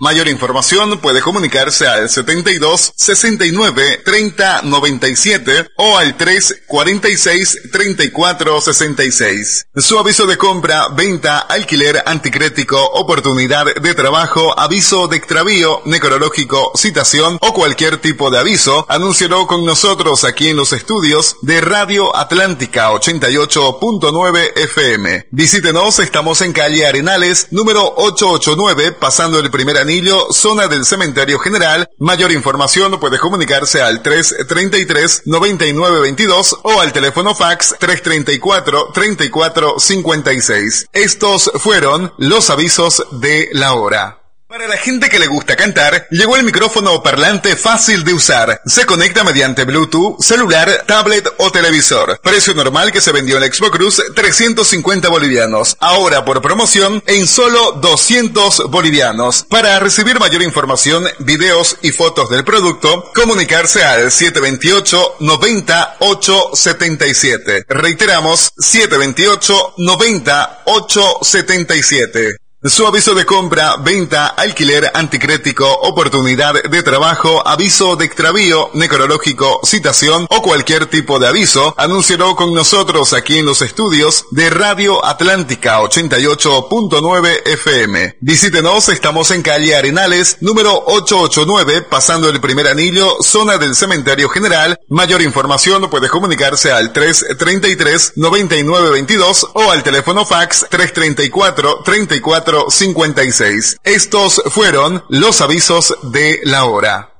[0.00, 9.66] Mayor información puede comunicarse al 72 69 30 97 o al 3 46 34 66.
[9.76, 17.38] Su aviso de compra, venta, alquiler anticrético, oportunidad de trabajo, aviso de extravío, necrológico, citación
[17.40, 22.90] o cualquier tipo de aviso, anúncialo con nosotros aquí en los estudios de Radio Atlántica
[22.90, 25.26] 88.9 FM.
[25.30, 31.88] Visítenos, estamos en calle Arenales, número 889, pasando el primer anillo, zona del Cementerio General.
[31.98, 40.86] Mayor información puede comunicarse al 333 9922 o al teléfono fax 334 34 56.
[40.92, 44.25] Estos fueron los avisos de la hora.
[44.48, 48.62] Para la gente que le gusta cantar, llegó el micrófono parlante fácil de usar.
[48.64, 52.20] Se conecta mediante Bluetooth, celular, tablet o televisor.
[52.22, 55.76] Precio normal que se vendió en Expo Cruz, 350 bolivianos.
[55.80, 59.44] Ahora por promoción, en solo 200 bolivianos.
[59.50, 67.64] Para recibir mayor información, videos y fotos del producto, comunicarse al 728 90 877.
[67.68, 72.45] Reiteramos, 728 90 877.
[72.68, 80.26] Su aviso de compra, venta, alquiler anticrético, oportunidad de trabajo, aviso de extravío, necrológico, citación
[80.30, 85.78] o cualquier tipo de aviso, anúncielo con nosotros aquí en los estudios de Radio Atlántica
[85.80, 88.16] 88.9 FM.
[88.20, 94.76] Visítenos, estamos en calle Arenales, número 889, pasando el primer anillo, zona del Cementerio General.
[94.88, 103.78] Mayor información puede comunicarse al 333 9922 o al teléfono fax 334 34 56.
[103.84, 107.12] Estos fueron los avisos de la hora.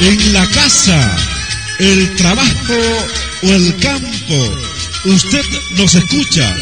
[0.00, 1.16] En la casa,
[1.78, 2.74] el trabajo
[3.42, 4.54] o el campo,
[5.04, 6.54] usted nos escucha.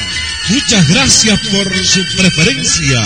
[0.50, 3.00] Muchas gracias por su preferencia.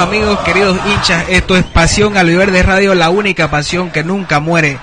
[0.00, 1.26] amigos, queridos hinchas.
[1.28, 4.78] Esto es Pasión al de Radio, la única pasión que nunca muere.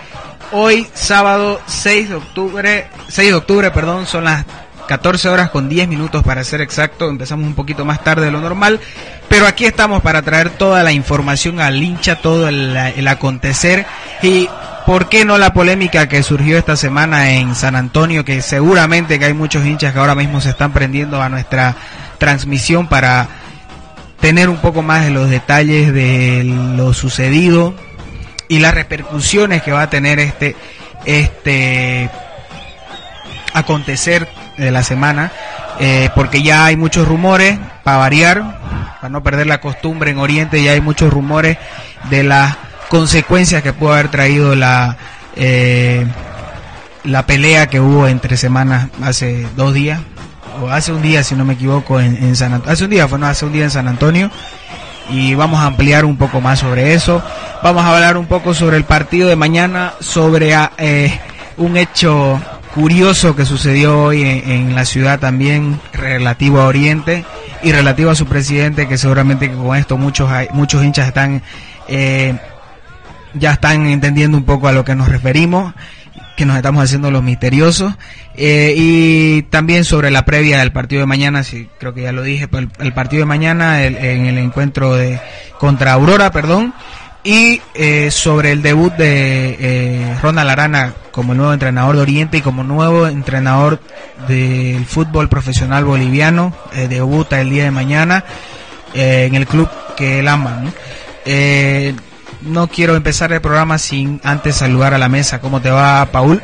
[0.52, 4.46] Hoy, sábado 6 de octubre, 6 de octubre, perdón, son las
[4.88, 7.10] 14 horas con 10 minutos para ser exacto.
[7.10, 8.80] Empezamos un poquito más tarde de lo normal,
[9.28, 13.88] pero aquí estamos para traer toda la información al hincha, todo el, el acontecer
[14.22, 14.48] y
[14.86, 18.24] ¿Por qué no la polémica que surgió esta semana en San Antonio?
[18.24, 21.76] Que seguramente que hay muchos hinchas que ahora mismo se están prendiendo a nuestra
[22.20, 23.28] transmisión para
[24.20, 27.76] tener un poco más de los detalles de lo sucedido
[28.48, 30.56] y las repercusiones que va a tener este
[31.06, 32.10] este
[33.54, 34.28] acontecer
[34.58, 35.32] de la semana
[35.80, 38.60] eh, porque ya hay muchos rumores para variar
[39.00, 41.58] para no perder la costumbre en Oriente ya hay muchos rumores
[42.10, 42.58] de las
[42.90, 44.98] consecuencias que pudo haber traído la
[45.36, 46.06] eh,
[47.04, 50.02] la pelea que hubo entre semanas hace dos días
[50.70, 52.74] hace un día, si no me equivoco, en, San Antonio.
[52.74, 54.32] Hace un día, fue no, hace un día en San Antonio.
[55.10, 57.24] Y vamos a ampliar un poco más sobre eso.
[57.64, 61.20] Vamos a hablar un poco sobre el partido de mañana, sobre ah, eh,
[61.58, 62.42] un hecho
[62.76, 67.26] curioso que sucedió hoy en, la ciudad también relativo a Oriente
[67.64, 71.42] y relativo a su presidente que seguramente con esto muchos muchos hinchas están
[71.88, 72.38] eh,
[73.34, 75.74] ya están entendiendo un poco a lo que nos referimos
[76.38, 77.94] que nos estamos haciendo los misteriosos.
[78.36, 82.22] Eh, y también sobre la previa del partido de mañana, sí, creo que ya lo
[82.22, 85.20] dije, el, el partido de mañana en el encuentro de
[85.60, 86.74] contra Aurora, perdón.
[87.24, 92.42] y eh, sobre el debut de eh, Ronald Arana como nuevo entrenador de Oriente y
[92.42, 93.82] como nuevo entrenador
[94.28, 98.24] del fútbol profesional boliviano, eh, debuta el día de mañana
[98.94, 99.68] eh, en el club
[99.98, 100.64] que él ama.
[102.48, 105.42] No quiero empezar el programa sin antes saludar a la mesa.
[105.42, 106.42] ¿Cómo te va, Paul?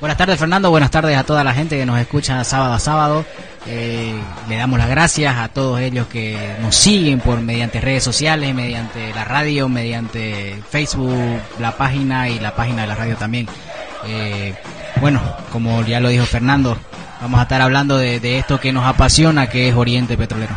[0.00, 3.24] Buenas tardes Fernando, buenas tardes a toda la gente que nos escucha sábado a sábado.
[3.66, 4.14] Eh,
[4.48, 9.14] le damos las gracias a todos ellos que nos siguen por mediante redes sociales, mediante
[9.14, 13.46] la radio, mediante Facebook, la página y la página de la radio también.
[14.06, 14.54] Eh,
[15.00, 15.20] bueno,
[15.52, 16.76] como ya lo dijo Fernando,
[17.20, 20.54] vamos a estar hablando de, de esto que nos apasiona, que es Oriente Petrolero.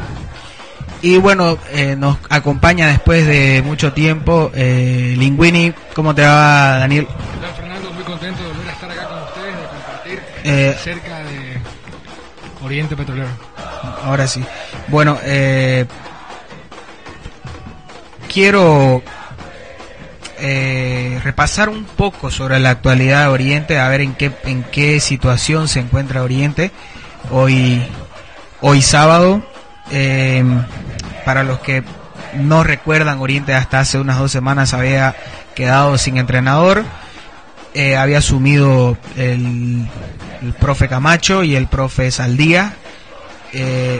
[1.06, 5.72] Y bueno, eh, nos acompaña después de mucho tiempo eh, Linguini.
[5.94, 7.07] ¿Cómo te va, Daniel?
[7.38, 11.19] Hola Fernando, muy contento de volver a estar acá con ustedes, de compartir Eh, acerca
[11.19, 11.62] de
[12.63, 13.30] Oriente Petrolero.
[14.04, 14.44] Ahora sí.
[14.88, 15.86] Bueno, eh,
[18.34, 19.04] quiero
[20.40, 25.00] eh, repasar un poco sobre la actualidad de Oriente, a ver en qué en qué
[25.00, 26.72] situación se encuentra Oriente
[27.30, 27.80] hoy
[28.62, 29.44] hoy sábado.
[29.92, 30.44] Eh,
[31.25, 31.83] para los que
[32.36, 35.16] no recuerdan, Oriente hasta hace unas dos semanas había
[35.56, 36.83] quedado sin entrenador.
[37.74, 39.88] Eh, había asumido el,
[40.60, 42.74] profe Camacho y el profe Saldía.
[43.51, 44.00] Eh,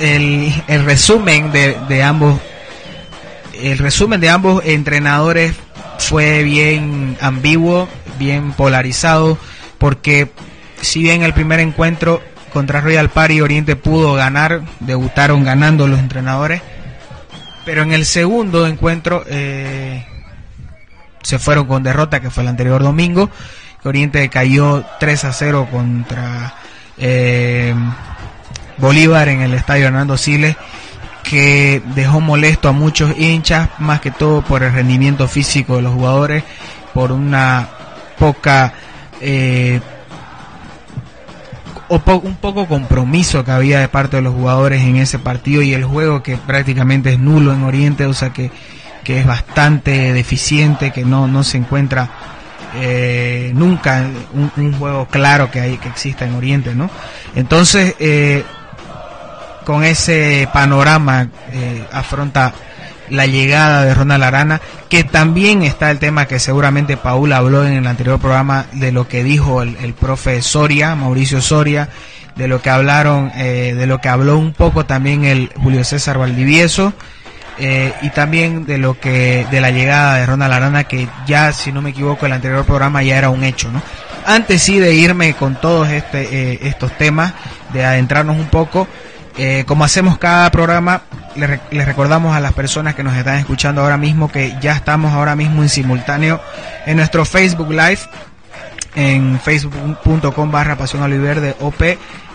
[0.00, 2.40] el, resumen de ambos
[3.60, 5.54] el resumen de ambos entrenadores
[5.98, 7.88] fue bien ambiguo,
[8.18, 9.38] bien polarizado,
[9.78, 10.30] porque
[10.80, 12.20] si bien el primer encuentro
[12.54, 16.62] contra Royal Party Oriente pudo ganar, debutaron ganando los entrenadores,
[17.64, 20.06] pero en el segundo encuentro eh,
[21.20, 23.28] se fueron con derrota, que fue el anterior domingo,
[23.82, 26.54] Oriente cayó 3 a 0 contra
[26.96, 27.74] eh,
[28.78, 30.56] Bolívar en el estadio Hernando Siles
[31.24, 35.92] que dejó molesto a muchos hinchas, más que todo por el rendimiento físico de los
[35.92, 36.44] jugadores,
[36.92, 37.68] por una
[38.18, 38.74] poca
[39.20, 39.80] eh,
[41.88, 45.62] o po- un poco compromiso que había de parte de los jugadores en ese partido
[45.62, 48.50] y el juego que prácticamente es nulo en Oriente, o sea que,
[49.04, 52.08] que es bastante deficiente, que no, no se encuentra
[52.76, 56.90] eh, nunca un, un juego claro que hay que exista en Oriente, ¿no?
[57.36, 58.42] Entonces, eh,
[59.64, 62.52] con ese panorama eh, afronta
[63.10, 67.74] la llegada de Ronald Arana, que también está el tema que seguramente Paul habló en
[67.74, 71.88] el anterior programa de lo que dijo el, el profe Soria, Mauricio Soria,
[72.36, 76.18] de lo que hablaron, eh, de lo que habló un poco también el Julio César
[76.18, 76.92] Valdivieso,
[77.58, 81.70] eh, y también de lo que, de la llegada de Ronald Arana, que ya, si
[81.70, 83.80] no me equivoco, el anterior programa ya era un hecho, ¿no?
[84.26, 87.32] Antes sí de irme con todos este, eh, estos temas,
[87.72, 88.88] de adentrarnos un poco,
[89.36, 91.02] eh, como hacemos cada programa,
[91.36, 95.12] re- les recordamos a las personas que nos están escuchando ahora mismo que ya estamos
[95.12, 96.40] ahora mismo en simultáneo
[96.86, 97.98] en nuestro Facebook Live,
[98.94, 101.82] en facebook.com barra pasión oliverde OP,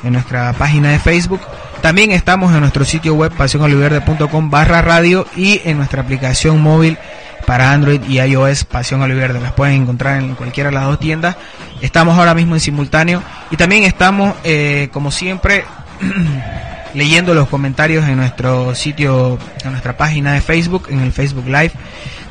[0.03, 1.41] en nuestra página de Facebook.
[1.81, 6.97] También estamos en nuestro sitio web pasionoliverde.com barra radio y en nuestra aplicación móvil
[7.45, 9.39] para Android y iOS Pasión Oliverde.
[9.39, 11.35] Las pueden encontrar en cualquiera de las dos tiendas.
[11.81, 15.63] Estamos ahora mismo en simultáneo y también estamos, eh, como siempre,
[16.93, 21.71] leyendo los comentarios en nuestro sitio, en nuestra página de Facebook, en el Facebook Live,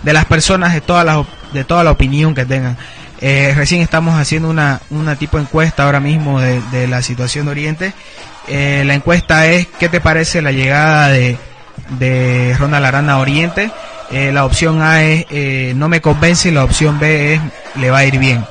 [0.02, 2.76] de las personas de toda la, op- de toda la opinión que tengan.
[3.20, 7.46] Eh, recién estamos haciendo una, una tipo de encuesta ahora mismo de, de la situación
[7.46, 7.93] de Oriente.
[8.46, 11.36] Eh, la encuesta es, ¿qué te parece la llegada de,
[11.98, 13.70] de Ronald Arana a Oriente?
[14.10, 15.27] Eh, la opción A es,
[15.74, 17.41] no me convence y la opción B es,
[17.77, 18.44] le va a ir bien.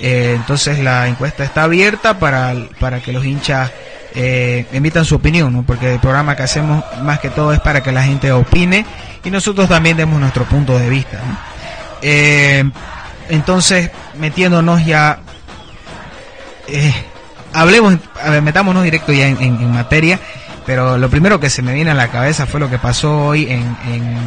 [0.00, 3.70] Entonces la encuesta está abierta para, para que los hinchas
[4.20, 5.62] eh, emitan su opinión, ¿no?
[5.62, 8.84] porque el programa que hacemos más que todo es para que la gente opine
[9.24, 11.18] y nosotros también demos nuestro punto de vista.
[11.18, 11.38] ¿no?
[12.02, 12.68] Eh,
[13.28, 15.20] entonces, metiéndonos ya,
[16.66, 16.92] eh,
[17.52, 20.18] hablemos, a ver, metámonos directo ya en, en- en materia,
[20.66, 23.44] pero lo primero que se me viene a la cabeza fue lo que pasó hoy
[23.44, 24.18] en, en,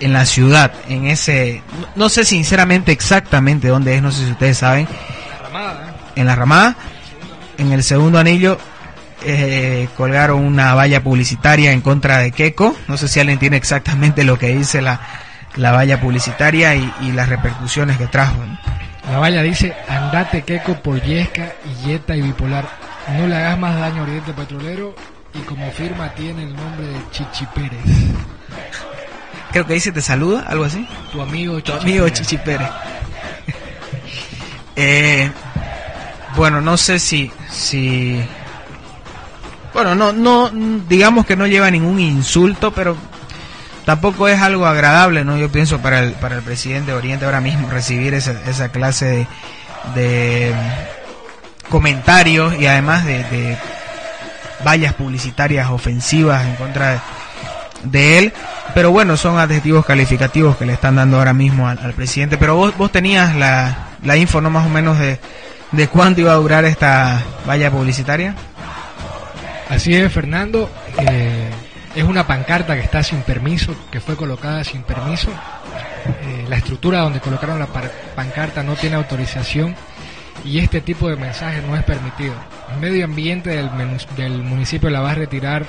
[0.00, 1.62] en la ciudad, en ese,
[1.94, 4.88] no, sé sinceramente exactamente dónde es, no sé si ustedes saben,
[5.42, 5.92] Ramada, ¿eh?
[6.20, 6.76] en la ramada,
[7.58, 8.58] en el segundo anillo,
[9.24, 12.76] eh, colgaron una valla publicitaria en contra de Keco.
[12.88, 15.00] No sé si alguien tiene exactamente lo que dice la,
[15.56, 18.36] la valla publicitaria y, y las repercusiones que trajo.
[18.44, 18.58] ¿no?
[19.10, 21.52] La valla dice, andate queco por Yesca
[21.84, 22.68] Yeta y Bipolar.
[23.18, 24.94] No le hagas más daño a Oriente Petrolero
[25.34, 27.80] y como firma tiene el nombre de Chichi Pérez.
[29.50, 30.86] Creo que dice te saluda, algo así.
[31.10, 32.18] Tu amigo Tu Chichi amigo Pérez.
[32.20, 32.68] Chichi Pérez.
[34.74, 35.30] Eh,
[36.36, 38.22] bueno, no sé si, si,
[39.74, 40.50] bueno, no, no,
[40.88, 42.96] digamos que no lleva ningún insulto, pero
[43.84, 45.36] tampoco es algo agradable, ¿no?
[45.36, 49.26] Yo pienso para el, para el presidente de Oriente ahora mismo recibir esa, esa clase
[49.94, 50.54] de,
[51.68, 53.58] comentarios y además de, de
[54.64, 57.00] vallas publicitarias ofensivas en contra de,
[57.84, 58.32] de él.
[58.74, 62.38] Pero bueno, son adjetivos calificativos que le están dando ahora mismo al, al presidente.
[62.38, 64.50] Pero vos, vos tenías la, la info, ¿no?
[64.50, 65.18] Más o menos de,
[65.72, 68.34] de cuánto iba a durar esta valla publicitaria.
[69.68, 70.70] Así es, Fernando.
[70.98, 71.50] Eh,
[71.94, 75.30] es una pancarta que está sin permiso, que fue colocada sin permiso.
[75.30, 77.68] Eh, la estructura donde colocaron la
[78.14, 79.74] pancarta no tiene autorización
[80.44, 82.34] y este tipo de mensajes no es permitido.
[82.74, 83.70] El medio ambiente del,
[84.16, 85.66] del municipio la va a retirar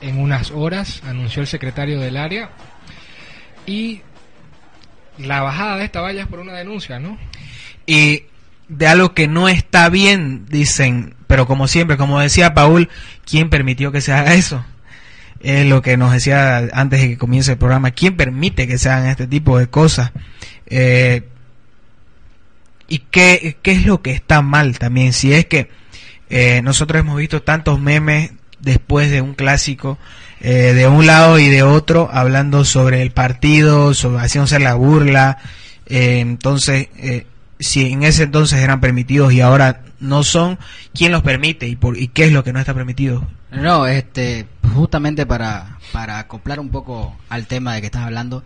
[0.00, 2.50] en unas horas, anunció el secretario del área.
[3.66, 4.02] Y
[5.18, 7.18] la bajada de esta valla es por una denuncia, ¿no?
[7.86, 8.24] y
[8.68, 12.88] de algo que no está bien, dicen, pero como siempre, como decía Paul,
[13.24, 14.64] ¿quién permitió que se haga eso?
[15.40, 18.88] Es lo que nos decía antes de que comience el programa, ¿quién permite que se
[18.88, 20.12] hagan este tipo de cosas?
[20.66, 21.28] Eh,
[22.88, 25.12] ¿Y qué, qué es lo que está mal también?
[25.12, 25.68] Si es que
[26.30, 29.98] eh, nosotros hemos visto tantos memes después de un clásico,
[30.40, 35.38] eh, de un lado y de otro, hablando sobre el partido, sobre haciéndose la burla,
[35.86, 37.26] eh, entonces, eh,
[37.58, 40.58] si en ese entonces eran permitidos y ahora no son,
[40.92, 43.26] ¿quién los permite y, por, y qué es lo que no está permitido?
[43.52, 48.42] No, este, justamente para, para acoplar un poco al tema de que estás hablando,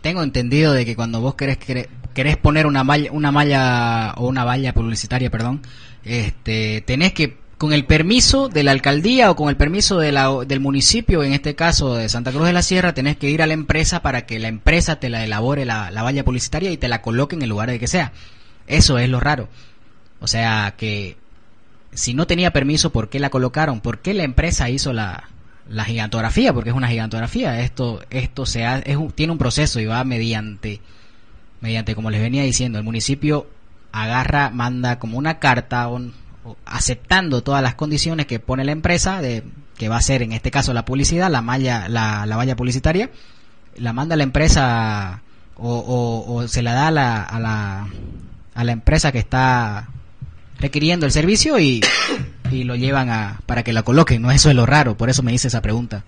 [0.00, 4.44] tengo entendido de que cuando vos querés, querés, poner una malla, una malla o una
[4.44, 5.62] valla publicitaria, perdón,
[6.04, 10.30] este, tenés que con el permiso de la alcaldía o con el permiso de la,
[10.46, 13.46] del municipio, en este caso de Santa Cruz de la Sierra, tenés que ir a
[13.46, 16.88] la empresa para que la empresa te la elabore la, la valla publicitaria y te
[16.88, 18.12] la coloque en el lugar de que sea.
[18.66, 19.48] Eso es lo raro.
[20.20, 21.16] O sea que
[21.92, 23.80] si no tenía permiso, ¿por qué la colocaron?
[23.80, 25.28] ¿Por qué la empresa hizo la,
[25.68, 26.52] la gigantografía?
[26.52, 27.60] Porque es una gigantografía.
[27.60, 30.80] Esto, esto se ha- es tiene un proceso y va mediante,
[31.60, 33.48] mediante, como les venía diciendo, el municipio
[33.92, 35.88] agarra, manda como una carta
[36.64, 39.42] aceptando todas las condiciones que pone la empresa de
[39.78, 43.10] que va a ser en este caso la publicidad, la malla, la, la valla publicitaria,
[43.76, 45.22] la manda la empresa
[45.56, 47.88] o, o- o se la da a la, a la,
[48.56, 49.88] a la empresa que está
[50.58, 51.80] requiriendo el servicio y,
[52.50, 55.22] y lo llevan a para que la coloquen, no eso es lo raro, por eso
[55.22, 56.02] me hice esa pregunta.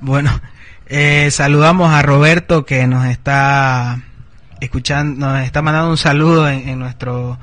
[0.00, 0.40] Bueno,
[0.86, 4.02] eh, saludamos a Roberto que nos está
[4.60, 7.38] escuchando, nos está mandando un saludo en, en nuestro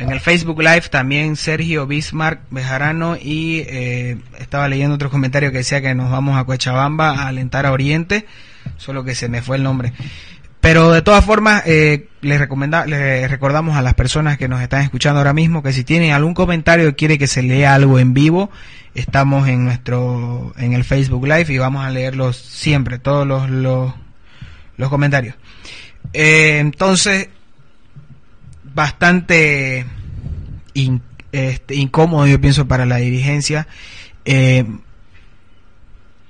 [0.00, 5.58] en el Facebook Live también Sergio Bismarck Bejarano y eh, estaba leyendo otro comentario que
[5.58, 8.26] decía que nos vamos a Cochabamba a alentar a Oriente,
[8.78, 9.92] solo que se me fue el nombre.
[10.70, 14.82] Pero de todas formas, eh, les, recomenda, les recordamos a las personas que nos están
[14.82, 18.14] escuchando ahora mismo que si tienen algún comentario y quiere que se lea algo en
[18.14, 18.52] vivo,
[18.94, 23.92] estamos en nuestro en el Facebook Live y vamos a leerlos siempre, todos los, los,
[24.76, 25.34] los comentarios.
[26.12, 27.30] Eh, entonces,
[28.72, 29.86] bastante
[30.74, 33.66] in- este, incómodo, yo pienso, para la dirigencia.
[34.24, 34.64] Eh,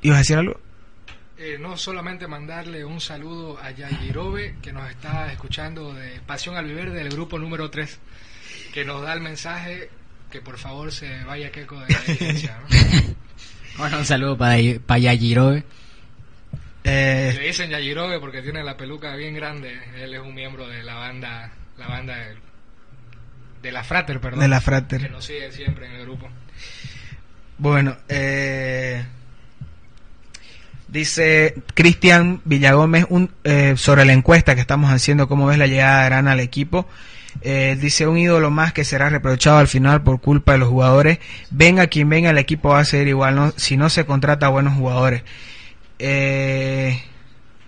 [0.00, 0.58] ¿Ibas a decir algo?
[1.42, 6.66] Eh, no solamente mandarle un saludo a Yayirobe, que nos está escuchando de Pasión al
[6.66, 7.98] Vivir del grupo número 3,
[8.74, 9.88] que nos da el mensaje
[10.30, 12.58] que por favor se vaya Keiko de la dirigencia.
[12.60, 12.66] ¿no?
[13.78, 15.64] Bueno, un saludo para, para Yajirobe.
[16.84, 19.80] Eh, Le dicen Yayirobe porque tiene la peluca bien grande.
[19.96, 22.36] Él es un miembro de la banda, la banda de,
[23.62, 24.40] de la Frater, perdón.
[24.40, 25.00] De la Frater.
[25.00, 26.28] Que nos sigue siempre en el grupo.
[27.56, 29.02] Bueno, eh,
[30.90, 36.00] dice Cristian Villagómez un, eh, sobre la encuesta que estamos haciendo, cómo ves la llegada
[36.00, 36.86] de Arana al equipo.
[37.42, 41.18] Eh, dice un ídolo más que será reprochado al final por culpa de los jugadores.
[41.50, 43.52] Venga quien venga, el equipo va a ser igual, ¿no?
[43.56, 45.22] si no se contrata a buenos jugadores.
[45.98, 47.00] Eh,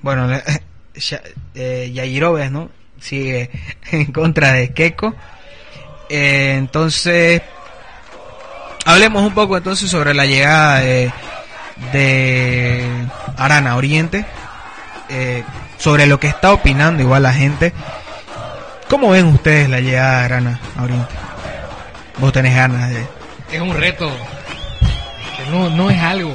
[0.03, 0.29] bueno,
[1.55, 2.71] eh, Yairobes, ¿no?
[3.01, 3.51] Sigue
[3.93, 5.15] en contra de Keco.
[6.09, 7.41] Eh, entonces,
[8.85, 11.13] hablemos un poco entonces sobre la llegada de,
[11.93, 14.25] de Arana Oriente,
[15.09, 15.45] eh,
[15.79, 17.73] sobre lo que está opinando igual la gente.
[18.89, 21.15] ¿Cómo ven ustedes la llegada de Arana Oriente?
[22.19, 23.07] Vos tenés ganas de...
[23.51, 24.11] Es un reto
[25.51, 26.35] no, no es algo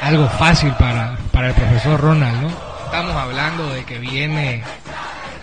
[0.00, 2.48] algo fácil para, para el profesor Ronald, ¿no?
[2.84, 4.62] Estamos hablando de que viene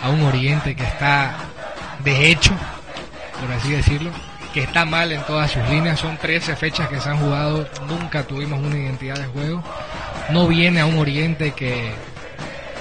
[0.01, 1.35] a un Oriente que está
[2.03, 2.51] de hecho,
[3.39, 4.11] por así decirlo,
[4.55, 5.99] que está mal en todas sus líneas.
[5.99, 9.61] Son 13 fechas que se han jugado, nunca tuvimos una identidad de juego.
[10.31, 11.91] No viene a un Oriente que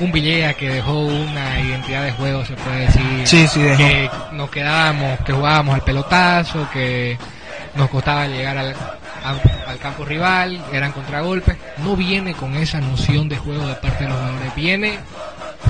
[0.00, 3.02] un Villegas que dejó una identidad de juego, se puede decir.
[3.26, 3.76] Sí, sí, dejó.
[3.78, 7.19] Que nos quedábamos, que jugábamos al pelotazo, que
[7.75, 8.71] nos costaba llegar al...
[9.25, 11.57] a- al campo rival, eran contragolpes.
[11.78, 14.54] No viene con esa noción de juego de parte de los jugadores.
[14.54, 14.99] Viene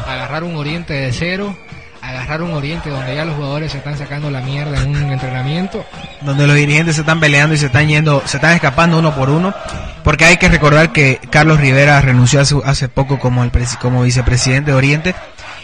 [0.06, 1.56] a agarrar un oriente de cero,
[2.04, 5.84] agarrar un oriente donde ya los jugadores se están sacando la mierda en un entrenamiento.
[6.20, 9.30] donde los dirigentes se están peleando y se están yendo, se están escapando uno por
[9.30, 9.54] uno,
[10.02, 14.70] porque hay que recordar que Carlos Rivera renunció hace, hace poco como el como vicepresidente
[14.70, 15.14] de Oriente,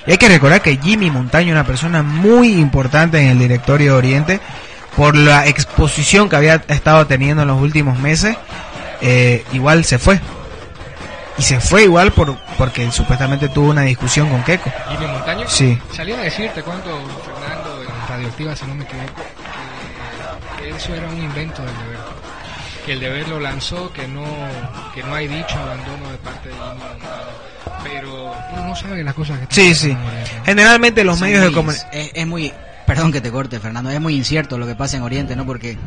[0.06, 3.98] y hay que recordar que Jimmy Montaño, una persona muy importante en el directorio de
[3.98, 4.40] Oriente,
[4.96, 8.36] por la exposición que había estado teniendo en los últimos meses,
[9.00, 10.20] eh, igual se fue.
[11.40, 14.70] Y se fue igual por, porque supuestamente tuvo una discusión con Keiko.
[14.90, 15.78] Jimmy Montaño Sí.
[15.90, 16.90] salió a decirte cuánto
[17.24, 19.22] Fernando en Radioactiva, si no me equivoco,
[20.58, 21.98] que, que eso era un invento del deber.
[22.84, 24.22] Que el deber lo lanzó, que no,
[24.94, 27.80] que no hay dicho abandono de parte de Jimmy Montaño.
[27.84, 30.32] Pero uno no sabe las cosas que están Sí, pasando sí.
[30.44, 31.90] Generalmente los medios de comunicación...
[31.94, 32.52] es, es muy,
[32.86, 35.46] perdón que te corte, Fernando, es muy incierto lo que pasa en Oriente, ¿no?
[35.46, 35.78] Porque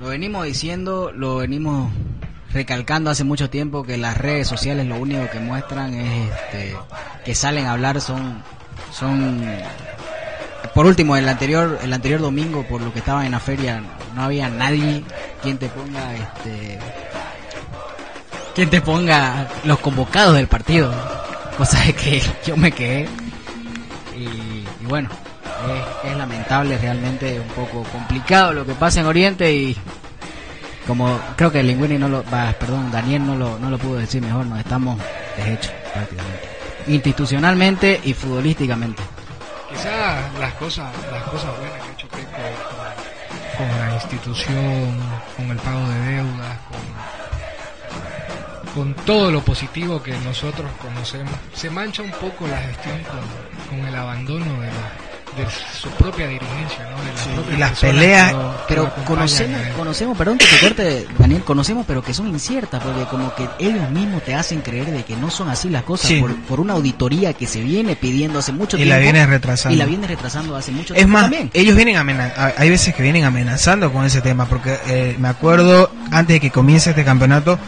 [0.00, 1.92] lo venimos diciendo, lo venimos
[2.52, 6.76] recalcando hace mucho tiempo que las redes sociales lo único que muestran es este,
[7.24, 8.42] que salen a hablar son
[8.92, 9.44] son
[10.74, 13.82] por último el anterior el anterior domingo por lo que estaba en la feria
[14.14, 15.02] no había nadie
[15.42, 16.78] quien te ponga este
[18.54, 20.92] quien te ponga los convocados del partido
[21.56, 23.08] cosa de que yo me quedé.
[24.16, 25.08] Y, y bueno
[26.04, 29.76] es, es lamentable realmente un poco complicado lo que pasa en Oriente y
[30.86, 34.22] como creo que Linguini no lo va, perdón Daniel no lo no lo pudo decir
[34.22, 34.98] mejor nos estamos
[35.36, 36.48] deshechos prácticamente.
[36.88, 39.02] Institucionalmente y futbolísticamente.
[39.70, 42.30] Quizá las cosas, las cosas buenas que ha hecho Keiko
[43.56, 44.98] con, con la institución,
[45.36, 46.58] con el pago de deudas,
[48.74, 53.78] con, con todo lo positivo que nosotros conocemos, se mancha un poco la gestión con,
[53.78, 54.68] con el abandono de,
[55.36, 55.46] de
[55.80, 57.02] su propia dirigencia, ¿no?
[57.50, 61.84] De y las peleas, que que pero conocemos conocemos perdón que te corte Daniel conocemos
[61.86, 65.30] pero que son inciertas porque como que ellos mismos te hacen creer de que no
[65.30, 66.20] son así las cosas Sí.
[66.20, 69.74] por, por una auditoría que se viene pidiendo hace mucho Y tiempo la viene retrasando.
[69.74, 72.94] y la viene retrasando hace mucho Es tiempo más, también ellos vienen amenazando, hay veces
[72.94, 77.04] que vienen amenazando con ese tema, porque eh, me acuerdo antes de que comience este
[77.04, 77.58] campeonato,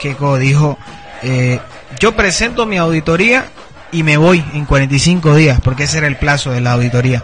[0.00, 0.78] Keiko dijo,
[1.22, 1.58] eh,
[1.98, 3.46] yo presento mi auditoría
[3.92, 7.22] y me voy en 45 días, porque ese era el plazo de la auditoría.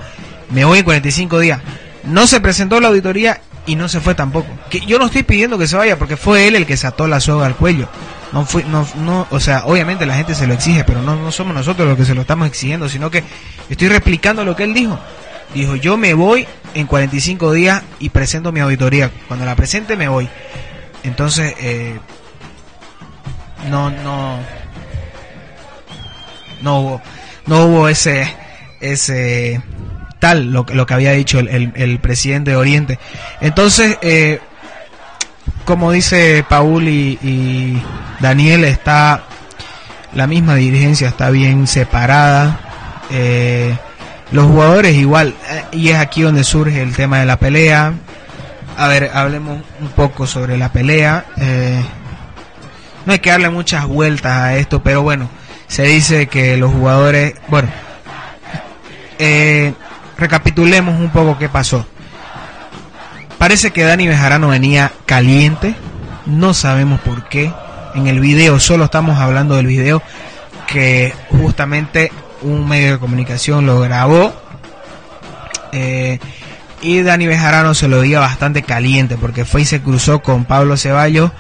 [0.50, 1.60] Me voy en 45 días.
[2.04, 4.48] No se presentó la auditoría y no se fue tampoco.
[4.70, 7.06] Que yo no estoy pidiendo que se vaya, porque fue él el que se ató
[7.06, 7.88] la soga al cuello.
[8.32, 11.30] No fui, no, no, o sea, obviamente la gente se lo exige, pero no, no
[11.32, 13.22] somos nosotros los que se lo estamos exigiendo, sino que
[13.68, 14.98] estoy replicando lo que él dijo.
[15.54, 19.10] Dijo, yo me voy en 45 días y presento mi auditoría.
[19.28, 20.28] Cuando la presente me voy.
[21.02, 21.98] Entonces, eh,
[23.70, 24.38] no, no,
[26.62, 27.02] no hubo,
[27.46, 28.32] no hubo ese,
[28.80, 29.60] ese
[30.18, 32.98] tal lo, que- lo que había dicho el, el- el presidente de Oriente.
[33.40, 34.40] Entonces, eh,
[35.64, 37.82] como dice Paul y, y
[38.20, 39.24] Daniel, está
[40.14, 42.58] la misma dirigencia está bien separada.
[43.10, 43.76] Eh,
[44.32, 47.92] los jugadores igual, eh, y es aquí donde surge el tema de la pelea.
[48.78, 51.24] A ver, hablemos un poco sobre la pelea.
[51.36, 51.80] Eh,
[53.04, 55.28] no hay que darle muchas vueltas a esto, pero bueno,
[55.68, 57.68] se dice que los jugadores, bueno,
[59.18, 59.72] eh,
[60.18, 61.86] recapitulemos un poco qué pasó.
[63.38, 65.74] Parece que Dani Bejarano venía caliente,
[66.24, 67.52] no sabemos por qué.
[67.94, 70.02] En el video, solo estamos hablando del video
[70.66, 74.34] que justamente un medio de comunicación lo grabó.
[75.72, 76.18] Eh,
[76.82, 80.76] y Dani Bejarano se lo veía bastante caliente porque fue y se cruzó con Pablo
[80.76, 81.30] Ceballos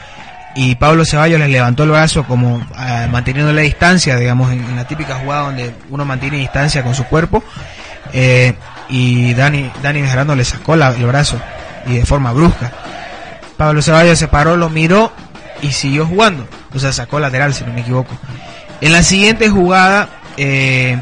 [0.56, 4.86] y Pablo Ceballos le levantó el brazo como eh, manteniendo la distancia, digamos, en, la
[4.86, 7.44] típica jugada donde uno mantiene distancia con su cuerpo.
[8.14, 8.54] Eh,
[8.88, 11.38] y Dani, Dani Bejarano le sacó el brazo
[11.86, 12.72] y de forma brusca.
[13.58, 15.12] Pablo Ceballos se paró, lo miró
[15.60, 16.48] y siguió jugando.
[16.74, 18.14] O sea, sacó lateral, si no me equivoco.
[18.80, 20.98] En la siguiente jugada, eh,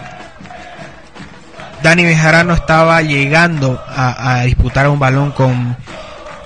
[1.80, 5.76] Dani Bejarano estaba llegando a, a disputar un balón con,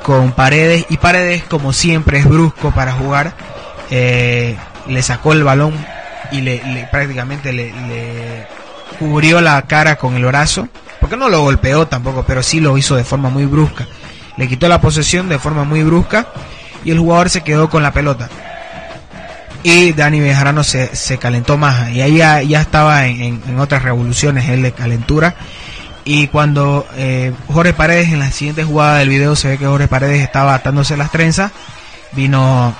[0.09, 3.35] con Paredes y Paredes, como siempre, es brusco para jugar.
[3.91, 5.75] eh, le sacó el balón
[6.33, 8.47] y le, le- prácticamente le,
[8.99, 10.67] cubrió la cara con el brazo.
[10.99, 13.87] Porque no lo golpeó tampoco, pero sí lo hizo de forma muy brusca.
[14.39, 16.29] Le quitó la posesión de forma muy brusca
[16.87, 18.31] y el jugador se quedó con la pelota.
[19.63, 21.91] Y Dani Bejarano se, se calentó más.
[21.91, 25.35] Y ahí ya, ya estaba en, en- en otras revoluciones él de calentura.
[26.11, 29.89] Y cuando eh, Jorge Paredes en la siguiente jugada del video se ve que Jorge
[29.89, 31.53] Paredes estaba atándose las trenzas,
[32.13, 32.75] vino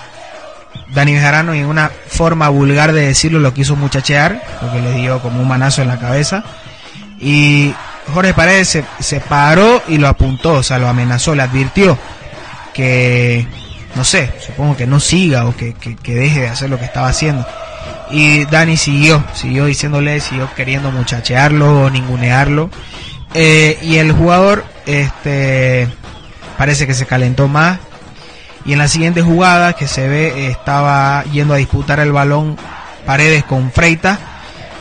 [0.95, 5.21] Dani Bejarano y en una forma vulgar de decirlo lo quiso muchachear, porque le dio
[5.21, 6.43] como un manazo en la cabeza.
[7.21, 7.75] Y
[8.15, 11.99] Jorge Paredes se, se paró y lo apuntó, o sea, lo amenazó, le advirtió
[12.73, 13.47] que
[13.95, 17.09] no sé, supongo que no siga o que, que, deje de hacer lo que estaba
[17.09, 17.47] haciendo.
[18.11, 22.71] Y Dani siguió, siguió diciéndole, siguió queriendo muchachearlo ningunearlo.
[23.35, 25.89] Eh, y el jugador este
[26.57, 27.79] parece que se calentó más.
[28.65, 32.57] Y en la siguiente jugada que se ve estaba yendo a disputar el balón
[33.07, 34.19] Paredes con Freita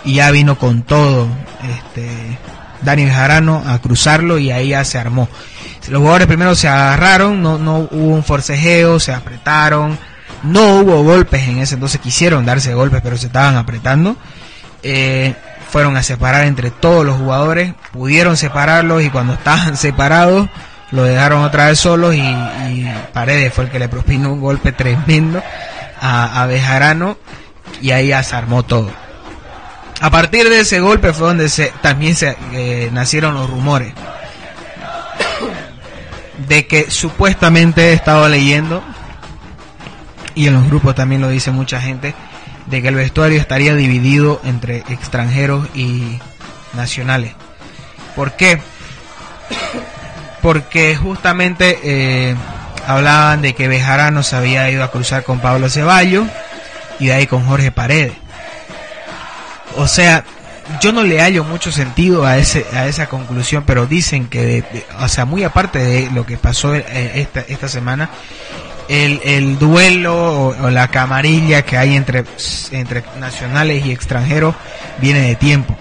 [0.03, 1.27] y ya vino con todo
[1.63, 2.37] este
[2.81, 5.29] Dani Bejarano a cruzarlo y ahí ya se armó.
[5.87, 9.97] Los jugadores primero se agarraron, no, no hubo un forcejeo, se apretaron,
[10.43, 14.17] no hubo golpes en ese entonces, quisieron darse golpes pero se estaban apretando.
[14.83, 15.33] Eh,
[15.69, 20.49] fueron a separar entre todos los jugadores, pudieron separarlos y cuando estaban separados
[20.91, 25.41] lo dejaron otra vez solos y, Paredes fue el que le propinó un golpe tremendo
[25.99, 27.17] a, a Bejarano
[27.81, 28.91] y ahí ya se armó todo.
[29.99, 33.93] A partir de ese golpe fue donde se, también se eh, nacieron los rumores
[36.47, 38.83] de que supuestamente he estado leyendo
[40.35, 42.13] y en los grupos también lo dice mucha gente
[42.67, 46.19] de que el vestuario estaría dividido entre extranjeros y
[46.73, 47.33] nacionales.
[48.15, 48.59] ¿Por qué?
[50.41, 52.35] Porque justamente eh,
[52.85, 56.27] hablaban de que Bejarano se había ido a cruzar con Pablo Ceballos
[56.99, 58.13] y de ahí con Jorge Paredes.
[59.75, 60.23] O sea,
[60.81, 64.85] yo no le hallo mucho sentido a ese a esa conclusión, pero dicen que, de,
[64.99, 68.09] o sea, muy aparte de lo que pasó eh, esta, esta semana,
[68.87, 72.23] el, el duelo o, la camarilla que hay entre,
[72.71, 74.55] entre nacionales y extranjeros
[75.01, 75.75] viene de tiempo.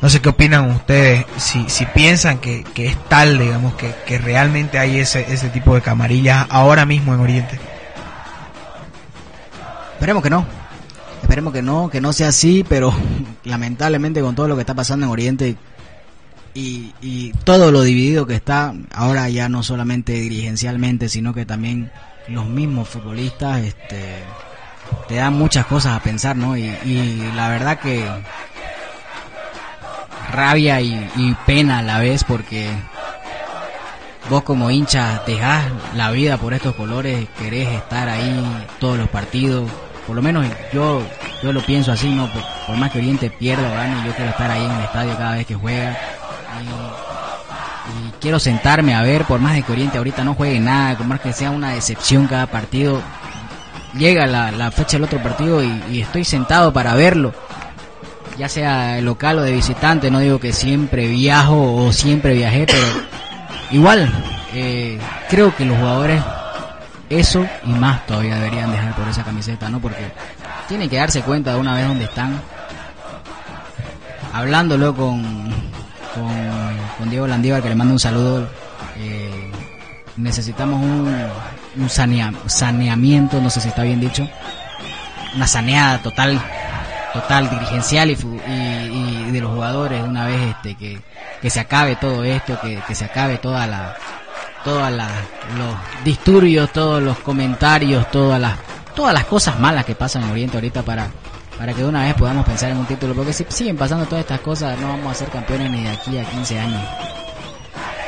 [0.00, 4.16] No sé qué opinan ustedes, si, si piensan que, que es tal, digamos, que, que
[4.16, 7.60] realmente hay ese, ese tipo de camarillas ahora mismo en Oriente.
[9.92, 10.46] Esperemos que no.
[11.20, 12.94] Esperemos que no, que no sea así, pero
[13.44, 15.56] lamentablemente con todo lo que está pasando en Oriente
[16.54, 21.90] y, y todo lo dividido que está, ahora ya no solamente dirigencialmente, sino que también
[22.30, 24.22] los mismos futbolistas, este,
[25.08, 26.56] te dan muchas cosas a pensar, ¿no?
[26.56, 28.08] Y, la verdad que
[30.32, 32.70] rabia y, pena a la vez porque
[34.28, 35.64] vos como hincha dejás
[35.94, 39.68] la vida por estos colores, querés estar ahí todos los partidos,
[40.06, 41.02] por lo menos yo
[41.42, 42.28] yo lo pienso así, no
[42.66, 45.36] por, más que Oriente pierda o gane, yo quiero estar ahí en el estadio cada
[45.36, 45.98] vez que juega.
[46.62, 47.09] Y,
[48.20, 51.20] quiero sentarme a ver, por más de que Oriente ahorita no juegue nada, por más
[51.20, 53.00] que sea una decepción cada partido,
[53.94, 57.32] llega la, fecha del otro partido y, y estoy sentado para verlo
[58.40, 62.86] ya sea local o de visitante, no digo que siempre viajo o siempre viajé, pero
[63.70, 64.10] igual,
[64.54, 66.22] eh, creo que los jugadores
[67.10, 69.78] eso y más todavía deberían dejar por esa camiseta, ¿no?
[69.78, 70.10] Porque
[70.68, 72.40] tienen que darse cuenta de una vez dónde están.
[74.32, 75.50] Hablándolo con,
[76.14, 76.30] con,
[76.98, 78.48] con Diego Landívar, que le mando un saludo,
[78.96, 79.50] eh,
[80.16, 81.14] necesitamos un,
[81.76, 84.28] un sanea, saneamiento, no sé si está bien dicho,
[85.34, 86.40] una saneada total
[87.12, 88.14] total dirigencial y,
[89.30, 91.00] de los jugadores una vez este que,
[91.40, 93.96] que se acabe todo esto que, que se acabe toda la
[94.64, 95.08] todas la,
[95.56, 98.54] los disturbios todos los comentarios todas las
[98.94, 101.08] todas las cosas malas que pasan en Oriente ahorita para
[101.60, 104.22] para que de una vez podamos pensar en un título porque si siguen pasando todas
[104.22, 106.82] estas cosas no vamos a ser campeones ni de aquí a 15 años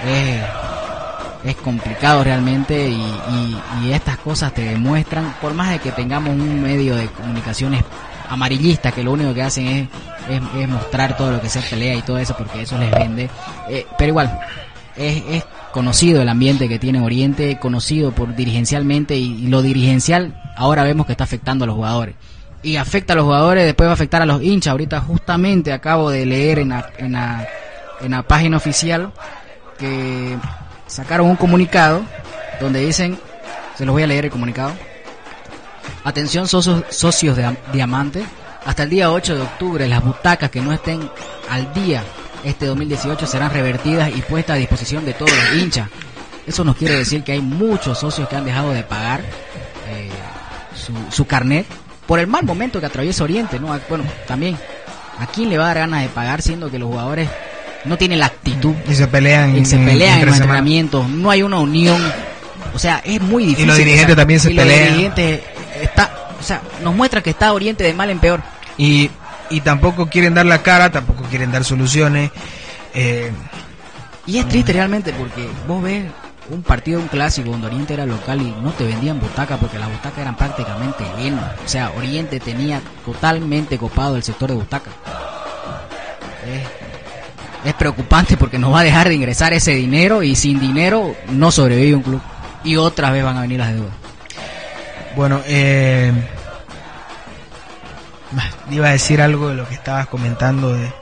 [0.07, 6.31] es, es complicado realmente y, y, estas cosas te demuestran por más de que tengamos
[6.31, 7.85] un medio de comunicaciones
[8.31, 9.89] amarillista que lo único que hacen es,
[10.59, 13.29] es, mostrar todo lo que se pelea y todo eso porque eso les vende.
[13.69, 14.41] Eh, pero igual,
[14.97, 20.83] es, es, conocido el ambiente que tiene Oriente, conocido por dirigencialmente y, lo dirigencial ahora
[20.85, 22.15] vemos que está afectando a los jugadores.
[22.63, 24.73] Y afecta a los jugadores, después va a afectar a los hinchas.
[24.73, 27.49] Ahorita justamente acabo de leer en la, en la,
[28.01, 29.13] en la página oficial
[29.79, 30.37] que
[30.87, 32.03] sacaron un comunicado
[32.61, 33.19] donde dicen,
[33.77, 34.73] se los voy a leer el comunicado,
[36.05, 38.25] Atención socios, socios de Diamante,
[38.65, 41.09] hasta el día 8 de octubre las butacas que no estén
[41.49, 42.03] al día
[42.43, 45.89] este 2018 serán revertidas y puestas a disposición de todos los hinchas.
[46.45, 50.11] Eso nos quiere decir que hay muchos socios que han dejado de pagar eh,
[50.75, 51.67] su, su, carnet
[52.07, 53.79] por el mal momento que atraviesa Oriente, ¿no?
[53.89, 54.57] Bueno, también,
[55.19, 57.29] ¿a quién le va a dar ganas de pagar siendo que los jugadores
[57.85, 58.75] no tienen la actitud?
[58.89, 62.01] Y se pelean, y se pelean en, los entrenamientos, no hay una unión.
[62.75, 63.65] O sea, es muy difícil.
[63.65, 64.79] Y los dirigentes o sea, también se y pelean.
[64.79, 65.41] Los dirigentes
[65.81, 68.43] está, o sea, nos muestra que está Oriente de mal en peor.
[68.79, 69.11] Y,
[69.51, 72.31] y tampoco quieren dar la cara, tampoco quieren dar soluciones.
[72.95, 73.31] Eh,
[74.27, 76.05] y es triste realmente porque vos ves
[76.53, 79.91] un partido, un clásico donde Oriente era local y no te vendían butacas porque las
[79.91, 81.59] butacas eran prácticamente llenas.
[81.65, 84.93] O sea, Oriente tenía totalmente copado el sector de butacas.
[87.65, 91.51] Es, preocupante porque nos va a dejar de ingresar ese dinero y sin dinero no
[91.51, 92.21] sobrevive un club.
[92.65, 93.95] Y otra vez van a venir las deudas.
[95.17, 96.13] Bueno, eh,
[98.71, 100.93] iba a decir algo de lo que estabas comentando de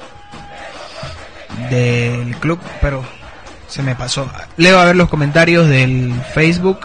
[1.69, 3.05] del club, pero
[3.71, 4.29] se me pasó.
[4.57, 6.81] Leo a ver los comentarios del Facebook.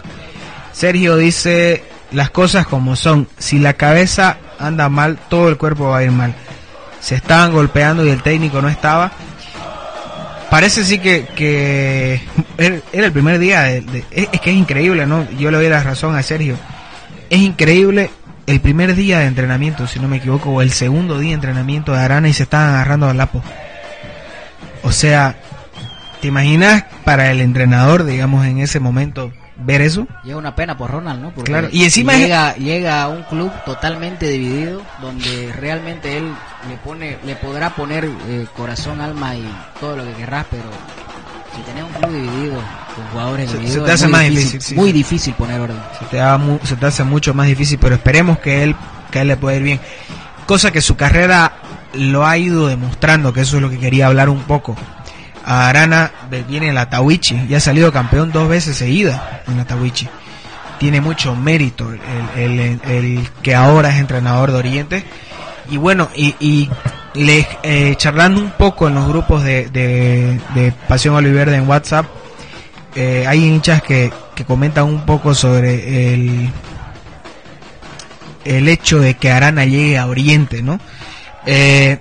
[0.72, 3.28] Sergio dice las cosas como son.
[3.38, 6.34] Si la cabeza anda mal, todo el cuerpo va a ir mal.
[7.00, 9.12] Se estaban golpeando y el técnico no estaba.
[10.48, 12.22] Parece sí que, que
[12.56, 13.62] era el primer día.
[13.62, 15.28] De, es, que es increíble, ¿no?
[15.32, 16.56] Yo le doy la razón a Sergio.
[17.28, 18.10] Es increíble
[18.46, 21.92] el primer día de entrenamiento, si no me equivoco, o el segundo día de entrenamiento
[21.92, 23.42] de Arana y se estaban agarrando al lapo.
[24.84, 25.34] O sea,
[26.26, 30.08] ¿te imaginas para el entrenador, digamos, en ese momento ver eso?
[30.24, 31.30] Llega una pena por Ronald, ¿no?
[31.30, 31.68] Porque claro.
[31.70, 36.32] y encima llega, llega a un club totalmente dividido, donde realmente él
[36.68, 40.64] le pone, le podrá poner eh, corazón, alma y todo lo que querrás, pero
[41.54, 42.60] si tenés un club dividido,
[42.96, 45.78] con jugadores divididos, se te hace más difícil, muy difícil poner orden.
[46.00, 48.74] Se te, se te hace mucho más difícil, pero esperemos que él,
[49.12, 49.80] que él le pueda ir bien.
[50.44, 51.52] Cosa que su carrera
[51.94, 54.74] lo ha ido demostrando, que eso es lo que quería hablar un poco.
[55.48, 56.10] A Arana
[56.48, 60.08] viene la Tawichi, y ha salido campeón dos veces seguida en la Tawichi.
[60.80, 61.88] Tiene mucho mérito
[62.36, 65.04] el, que ahora es entrenador de Oriente.
[65.70, 66.68] Y bueno, y,
[67.14, 72.06] le, eh, charlando un poco en los grupos de, de, Pasión Oliverde en WhatsApp,
[72.96, 76.50] eh, hay hinchas que, que comentan un poco sobre el,
[78.44, 80.80] el hecho de que Arana llegue a Oriente, ¿no?
[81.46, 81.98] Eh,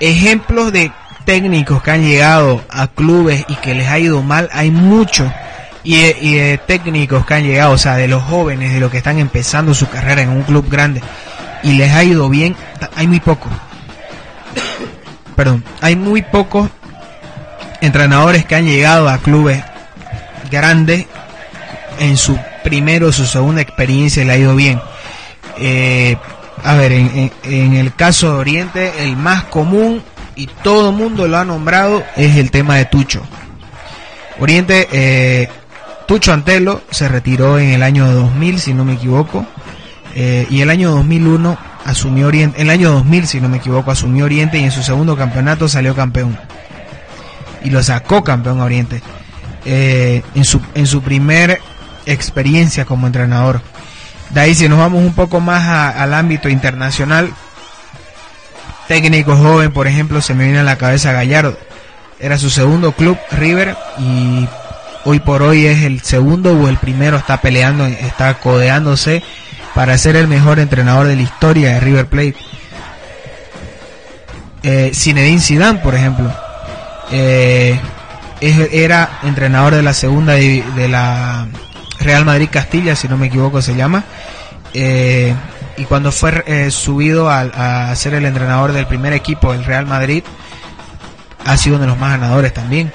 [0.00, 0.90] ejemplos de
[1.24, 5.30] técnicos que han llegado a clubes y que les ha ido mal, hay muchos.
[5.82, 5.96] Y,
[6.36, 9.74] de técnicos que han llegado, o sea, de los jóvenes, de los que están empezando
[9.74, 11.02] su carrera en un club grande
[11.62, 12.56] y les ha ido bien,
[12.96, 13.52] hay muy pocos.
[15.36, 16.70] Perdón, hay muy pocos
[17.80, 19.62] entrenadores que han llegado a clubes
[20.50, 21.06] grandes
[21.98, 24.80] en su primero o su segunda experiencia y ha ido bien.
[25.58, 26.16] Eh,
[26.62, 30.02] a ver, en, el caso de Oriente, el más común
[30.36, 33.22] y todo el mundo lo ha nombrado es el tema de Tucho.
[34.38, 35.48] Oriente, eh,
[36.06, 39.46] Tucho Antelo se retiró en el año 2000, si no me equivoco,
[40.14, 44.24] eh, y el año 2001 asumió Oriente, el año 2000, si no me equivoco, asumió
[44.24, 46.38] Oriente y en su segundo campeonato salió campeón.
[47.62, 49.02] Y lo sacó campeón a Oriente.
[49.64, 51.60] Eh, en, su, en su primer
[52.04, 53.62] experiencia como entrenador.
[54.30, 57.32] De ahí si nos vamos un poco más al ámbito internacional,
[58.88, 61.56] técnico joven, por ejemplo, se me viene a la cabeza Gallardo.
[62.20, 64.48] Era su segundo club, River, y
[65.04, 69.22] hoy por hoy es el segundo o el primero, está peleando, está codeándose
[69.74, 72.36] para ser el mejor entrenador de la historia de River Plate.
[74.62, 76.32] Eh, Zinedine Zidane, por ejemplo,
[77.10, 77.78] eh,
[78.40, 81.46] era entrenador de la segunda de la
[82.00, 84.04] Real Madrid Castilla, si no me equivoco se llama.
[84.72, 85.34] Eh,
[85.76, 90.22] y cuando fue eh, subido a, ser el entrenador del primer equipo del Real Madrid,
[91.44, 92.92] ha sido uno de los más ganadores también.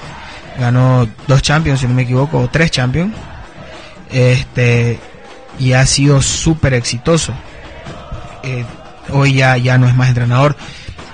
[0.58, 3.14] Ganó dos Champions, si no me equivoco, o tres Champions.
[4.10, 4.98] Este,
[5.58, 7.32] y ha sido súper exitoso.
[8.42, 8.64] Eh,
[9.10, 10.56] hoy ya, ya no es más entrenador.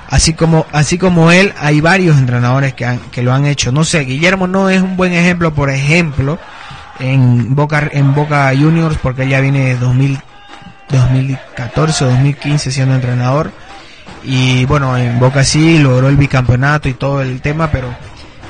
[0.09, 3.73] Así como, así como él, hay varios entrenadores que, que lo han hecho.
[3.73, 6.39] No sé, Guillermo no es un buen ejemplo, por ejemplo,
[7.01, 10.21] en Boca, en Boca Juniors porque él ya viene de 2000,
[10.88, 13.51] 2014 o 2015 siendo entrenador.
[14.22, 17.94] Y bueno, en Boca sí logró el bicampeonato y todo el tema, pero,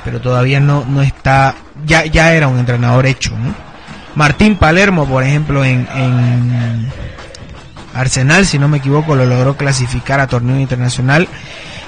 [0.03, 3.33] pero todavía no, no está, ya, ya era un entrenador hecho.
[4.15, 6.91] Martín Palermo, por ejemplo, en, en
[7.93, 11.27] Arsenal, si no me equivoco, lo logró clasificar a torneo internacional.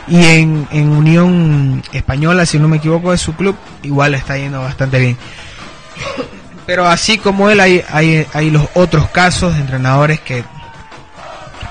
[0.08, 4.62] Y en, en Unión Española, si no me equivoco, es su club, igual está yendo
[4.62, 5.18] bastante bien.
[6.70, 10.44] Pero así como él, hay, hay, hay los otros casos de entrenadores que,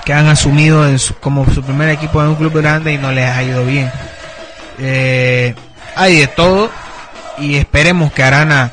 [0.03, 0.85] que han asumido
[1.21, 3.89] como su primer equipo en un club grande y no les ha ido bien.
[4.77, 5.55] Eh,
[5.95, 6.69] hay de todo
[7.37, 8.71] y esperemos que Arana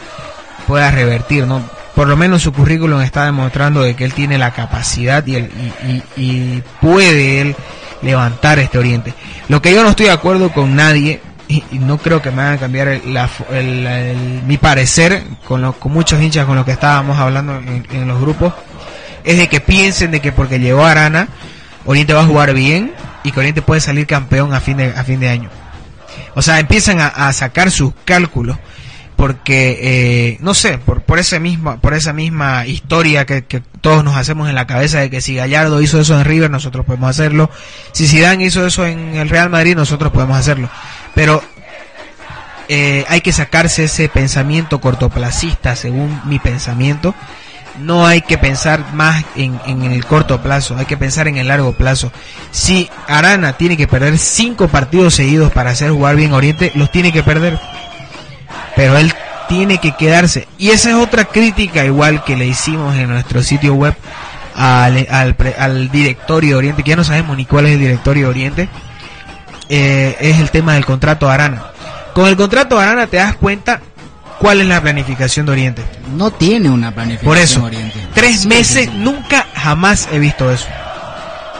[0.67, 1.63] pueda revertir, ¿no?
[1.95, 6.03] Por lo menos su currículum está demostrando de que él tiene la capacidad y, y,
[6.17, 7.57] y puede él
[8.03, 9.15] levantar este Oriente.
[9.47, 12.59] Lo que yo no estoy de acuerdo con nadie y, no creo que me hagan
[12.59, 18.21] cambiar el, mi parecer con, con muchos hinchas con los que estábamos hablando en, los
[18.21, 18.53] grupos,
[19.25, 21.29] es de que piensen de que porque llegó Arana,
[21.85, 25.05] Oriente va a jugar bien y que Oriente puede salir campeón a fin de, a
[25.05, 25.51] fin de año.
[26.35, 28.59] O sea, empiezan a, sacar sus cálculos
[29.17, 34.05] porque eh, no sé por por ese mismo por esa misma historia que, que, todos
[34.05, 37.09] nos hacemos en la cabeza de que si Gallardo hizo eso en River nosotros podemos
[37.09, 37.51] hacerlo
[37.93, 40.69] si Zidane hizo eso en el Real Madrid nosotros podemos hacerlo
[41.15, 41.43] pero
[42.69, 47.15] eh, hay que sacarse ese pensamiento cortoplacista, según mi pensamiento,
[47.79, 51.49] no hay que pensar más en, en el corto plazo, hay que pensar en el
[51.49, 52.11] largo plazo.
[52.51, 57.13] Si Arana tiene que perder cinco partidos seguidos para hacer jugar bien Oriente, los tiene
[57.13, 57.59] que perder.
[58.77, 59.13] Pero él
[59.49, 60.47] tiene que quedarse.
[60.59, 63.95] Y esa es otra crítica igual que le hicimos en nuestro sitio web
[64.55, 68.69] al, al, al directorio Oriente, que ya no sabemos ni cuál es el directorio Oriente,
[69.69, 71.63] eh, es el tema del contrato Arana.
[72.15, 73.81] Con el contrato Arana te das cuenta
[74.39, 75.83] cuál es la planificación de Oriente.
[76.15, 77.99] No tiene una planificación Por eso, Oriente.
[78.15, 78.97] tres Sí, meses, sí, sí.
[78.99, 80.67] nunca jamás he visto eso.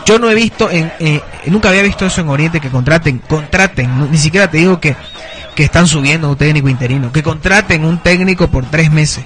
[0.07, 4.11] Yo no he visto, en, eh, nunca había visto eso en Oriente, que contraten, contraten,
[4.11, 4.95] ni siquiera te digo que,
[5.57, 9.25] que están subiendo un técnico interino, que contraten un técnico por tres meses.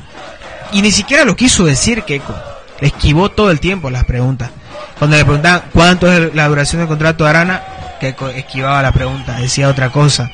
[0.73, 2.33] Y ni siquiera lo quiso decir Keiko.
[2.81, 4.51] Le esquivó todo el tiempo las preguntas.
[4.99, 7.63] Cuando le preguntaban cuánto es la duración del contrato de Arana,
[8.01, 10.31] Keiko esquivaba la pregunta, decía otra cosa.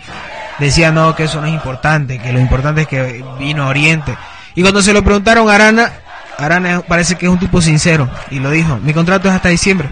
[0.59, 4.15] Decía no, que eso no es importante, que lo importante es que vino a Oriente.
[4.55, 5.93] Y cuando se lo preguntaron a Arana,
[6.37, 9.89] Arana parece que es un tipo sincero y lo dijo, mi contrato es hasta diciembre.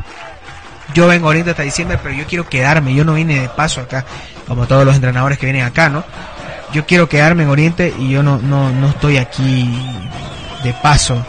[0.92, 3.80] Yo vengo a Oriente hasta diciembre, pero yo quiero quedarme, yo no vine de paso
[3.80, 4.04] acá,
[4.46, 6.04] como todos los entrenadores que vienen acá, ¿no?
[6.72, 9.70] Yo quiero quedarme en Oriente y yo no, no, no estoy aquí
[10.62, 11.24] de paso.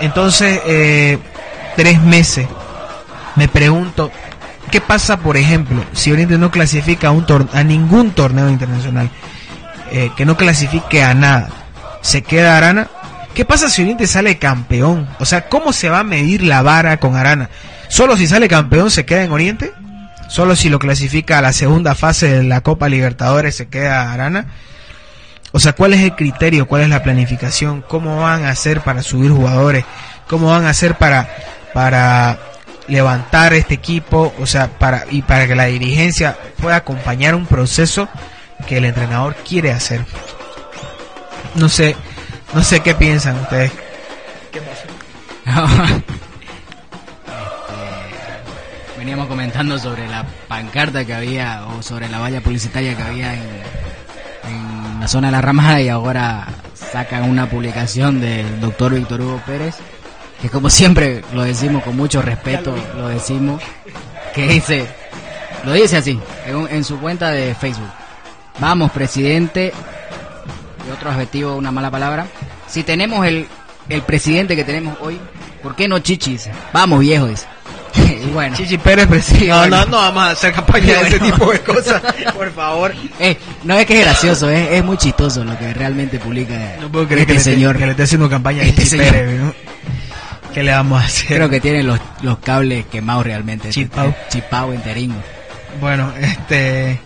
[0.00, 1.18] Entonces, eh,
[1.76, 2.46] tres meses,
[3.36, 4.10] me pregunto,
[4.70, 9.10] ¿qué pasa, por ejemplo, si Oriente no clasifica a, un tor- a ningún torneo internacional?
[9.92, 11.48] eh, que no clasifique a nada,
[12.00, 12.88] se queda Arana.
[13.34, 15.08] ¿Qué pasa si Oriente sale campeón?
[15.20, 17.48] O sea, ¿cómo se va a medir la vara con Arana?
[17.88, 19.72] ¿Solo si sale campeón se queda en Oriente?
[20.28, 24.46] ¿Solo si lo clasifica a la segunda fase de la Copa Libertadores se queda Arana?
[25.52, 26.66] O sea, ¿cuál es el criterio?
[26.66, 27.82] ¿Cuál es la planificación?
[27.82, 29.84] ¿Cómo van a hacer para subir jugadores?
[30.28, 31.28] ¿Cómo van a hacer para,
[31.72, 32.38] para
[32.88, 34.34] levantar este equipo?
[34.40, 38.08] O sea, para, y para que la dirigencia pueda acompañar un proceso
[38.66, 40.04] que el entrenador quiere hacer.
[41.54, 41.94] No sé,
[42.52, 43.70] no sé qué piensan ustedes.
[43.70, 43.84] Este,
[49.04, 54.98] veníamos comentando sobre la pancarta que había o sobre la valla publicitaria que había en,
[54.98, 59.76] la zona de la ramada y ahora sacan una publicación del doctor Víctor Hugo Pérez
[60.40, 63.62] que como siempre lo decimos con mucho respeto, lo decimos,
[64.34, 64.86] que dice,
[65.66, 67.90] lo dice así, en, en su cuenta de Facebook.
[68.58, 69.74] Vamos, presidente,
[70.88, 72.26] y otro adjetivo, una mala palabra.
[72.66, 73.48] Si tenemos el,
[73.90, 75.20] el presidente que tenemos hoy,
[75.62, 76.48] ¿por qué no chichis?
[76.72, 77.53] Vamos, viejo, dice.
[77.96, 78.56] Y bueno.
[78.56, 79.48] Chichi Pérez, presidente.
[79.48, 79.76] No, bueno.
[79.78, 82.02] no, no vamos a hacer campaña de ese tipo de cosas,
[82.34, 82.94] por favor.
[83.18, 86.90] Eh, no es que es gracioso, es, es muy chistoso lo que realmente publica No
[86.90, 87.78] puedo creer este que, le señor.
[87.78, 89.12] que le esté haciendo campaña a Este Chichi señor.
[89.12, 89.54] Pérez, ¿no?
[90.52, 91.26] ¿Qué le vamos a hacer?
[91.36, 93.70] Creo que tiene los, los cables quemados realmente.
[93.70, 94.08] Chipao.
[94.08, 95.14] Este- Chipao enterino.
[95.80, 97.00] Bueno, este...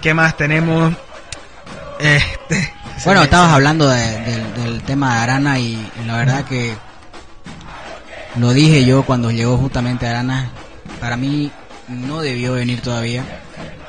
[0.00, 0.94] ¿Qué más tenemos?
[2.00, 2.72] Este...
[3.04, 6.74] Bueno, estabas hablando de- del, del tema de Arana y la verdad que
[8.36, 10.50] lo dije yo cuando llegó justamente Arana.
[11.00, 11.50] Para mí
[11.88, 13.24] no debió venir todavía.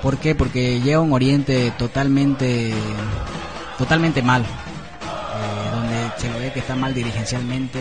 [0.02, 0.36] ¿Por qué?
[0.36, 2.74] Porque llega un Oriente totalmente,
[3.78, 4.44] totalmente mal.
[4.44, 7.80] eh, donde se lo ve que está mal dirigencialmente.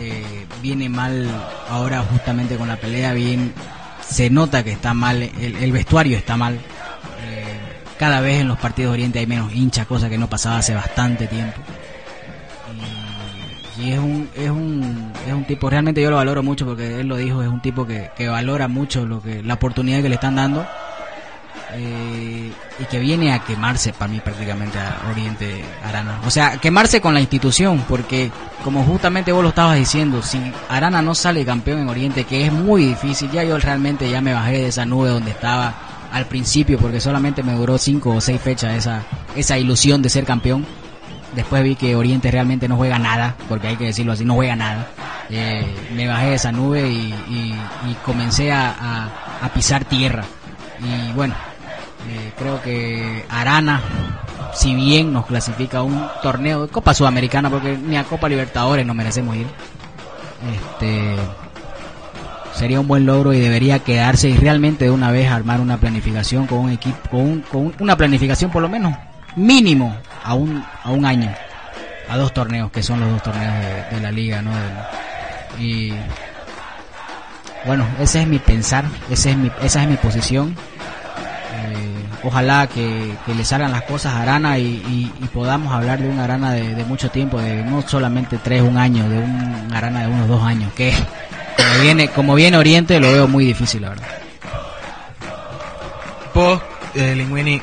[0.00, 1.28] eh, viene mal
[1.70, 3.12] ahora justamente con la pelea.
[3.12, 3.52] Bien,
[4.08, 5.22] se nota que está mal.
[5.22, 6.54] El, el vestuario está mal.
[6.54, 7.58] Eh,
[7.98, 10.74] cada vez en los partidos de Oriente hay menos hinchas, cosa que no pasaba hace
[10.74, 11.60] bastante tiempo.
[13.78, 17.00] Y, y es un, es un es un tipo, realmente yo lo valoro mucho porque
[17.00, 20.08] él lo dijo, es un tipo que, que valora mucho lo que la oportunidad que
[20.08, 20.66] le están dando
[21.74, 26.20] eh, y que viene a quemarse para mí prácticamente a Oriente Arana.
[26.26, 28.30] O sea, quemarse con la institución, porque
[28.64, 32.52] como justamente vos lo estabas diciendo, si Arana no sale campeón en Oriente, que es
[32.52, 35.74] muy difícil, ya yo realmente ya me bajé de esa nube donde estaba
[36.10, 39.02] al principio, porque solamente me duró cinco o seis fechas esa,
[39.36, 40.64] esa ilusión de ser campeón.
[41.34, 44.56] Después vi que Oriente realmente no juega nada, porque hay que decirlo así, no juega
[44.56, 44.86] nada.
[45.30, 45.64] Eh,
[45.94, 47.14] me bajé de esa nube y,
[48.04, 49.10] comencé a,
[49.54, 50.24] pisar tierra.
[50.80, 51.34] Y bueno,
[52.08, 53.80] eh, creo que Arana,
[54.54, 58.86] si bien nos clasifica a un torneo de Copa Sudamericana, porque ni a Copa Libertadores
[58.86, 59.46] nos merecemos ir,
[60.54, 61.14] este
[62.54, 66.46] sería un buen logro y debería quedarse y realmente de una vez armar una planificación
[66.46, 68.94] con un equipo, con, un- con un- una planificación por lo menos
[69.38, 71.32] mínimo a un, a un año,
[72.08, 73.54] a dos torneos, que son los dos torneos
[73.90, 74.50] de, de la liga, ¿no?
[74.50, 74.98] Del-
[75.60, 75.92] y
[77.66, 80.54] bueno, ese es mi pensar, ese es mi, esa es mi posición.
[80.54, 86.52] Eh, ojalá que, le salgan las cosas a Arana y, podamos hablar de un Arana
[86.52, 90.28] de, de mucho tiempo, de no solamente tres, un año, de un Arana de unos
[90.28, 90.92] dos años, que
[91.56, 94.08] como viene, como viene Oriente lo veo muy difícil, la verdad.
[96.94, 97.60] Eh, Linguini,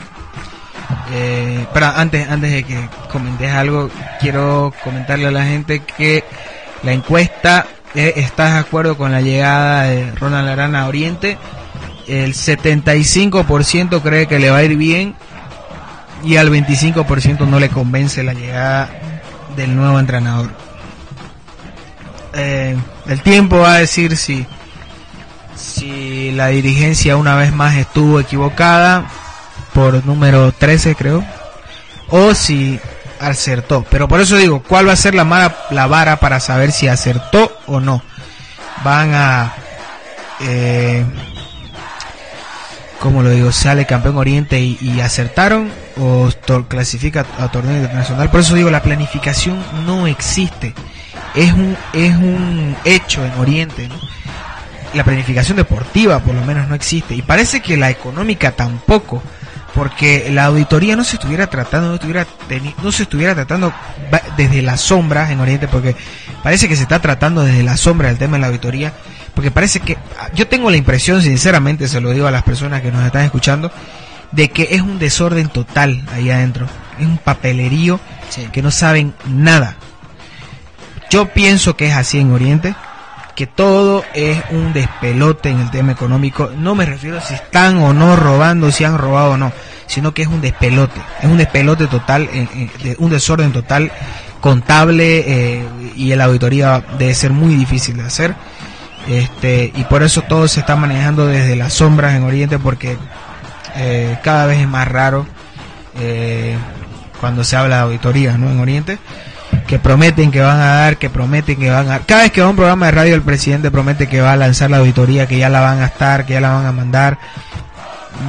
[1.11, 3.89] Eh, pero antes, antes de que comentes algo,
[4.19, 6.23] quiero comentarle a la gente que
[6.83, 11.37] la encuesta eh, ¿Estás de acuerdo con la llegada de Ronald Arana a Oriente?
[12.07, 15.15] El 75% cree que le va a ir bien
[16.21, 18.89] y al 25% no le convence la llegada
[19.55, 20.51] del nuevo entrenador.
[22.33, 22.75] Eh,
[23.07, 24.45] el tiempo va a decir si,
[25.55, 29.05] si la dirigencia una vez más estuvo equivocada
[29.75, 31.23] por número 13 creo
[32.09, 32.79] o si
[33.19, 33.85] acertó.
[33.91, 37.51] Pero por eso digo, ¿cuál va a ser la, la vara para saber si acertó
[37.67, 38.01] o no?
[38.83, 39.53] Van a...
[40.39, 41.05] Eh,
[42.99, 43.51] como lo digo?
[43.51, 46.29] Sale campeón Oriente y, acertaron o
[46.67, 48.31] clasifica a torneo internacional.
[48.31, 50.73] Por eso digo, la planificación no existe.
[51.35, 53.89] Es un, es un hecho en Oriente.
[54.93, 57.13] La planificación deportiva por lo menos no existe.
[57.13, 59.21] Y parece que la económica tampoco
[59.75, 62.25] porque la auditoría no se estuviera tratando, no, estuviera
[62.81, 63.73] no se estuviera tratando
[64.37, 65.95] desde las sombras en Oriente, porque
[66.41, 68.93] parece que se está tratando desde la sombra del tema de la auditoría,
[69.35, 69.97] porque parece que,
[70.33, 73.69] yo tengo la impresión, sinceramente se lo digo a las personas que nos están escuchando,
[74.31, 76.67] de que es un desorden total ahí adentro,
[76.97, 77.99] es un papelerío
[78.53, 79.75] que no saben nada.
[81.09, 82.75] Yo pienso que es así en Oriente,
[83.35, 86.49] que todo es un despelote en el tema económico.
[86.57, 89.51] No me refiero a si están o no robando, si han robado o no,
[89.87, 90.99] sino que es un despelote.
[91.21, 92.29] Es un despelote total,
[92.97, 93.91] un desorden total
[94.39, 98.35] contable eh, y la auditoría debe ser muy difícil de hacer.
[99.07, 102.97] Este, y por eso todo se está manejando desde las sombras en Oriente porque
[103.75, 105.27] eh, cada vez es más raro
[105.99, 106.57] eh,
[107.19, 108.49] cuando se habla de auditoría ¿no?
[108.49, 108.97] en Oriente
[109.67, 111.99] que prometen que van a dar, que prometen que van a...
[111.99, 114.35] Cada vez que va a un programa de radio el presidente promete que va a
[114.35, 117.17] lanzar la auditoría, que ya la van a estar, que ya la van a mandar.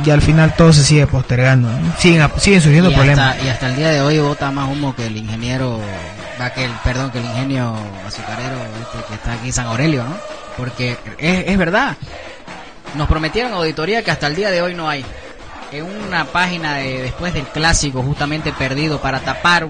[0.05, 1.69] Y al final todo se sigue postergando.
[1.99, 3.37] Siguen, siguen surgiendo problemas.
[3.45, 5.81] y hasta el día de hoy vota más humo que el ingeniero,
[6.41, 7.77] va que el, perdón, que el ingenio
[8.07, 10.17] azucarero este que está aquí en San Aurelio, ¿no?
[10.57, 11.97] Porque es, es verdad.
[12.95, 15.05] Nos prometieron auditoría que hasta el día de hoy no hay.
[15.71, 19.69] En una página de después del clásico justamente perdido para tapar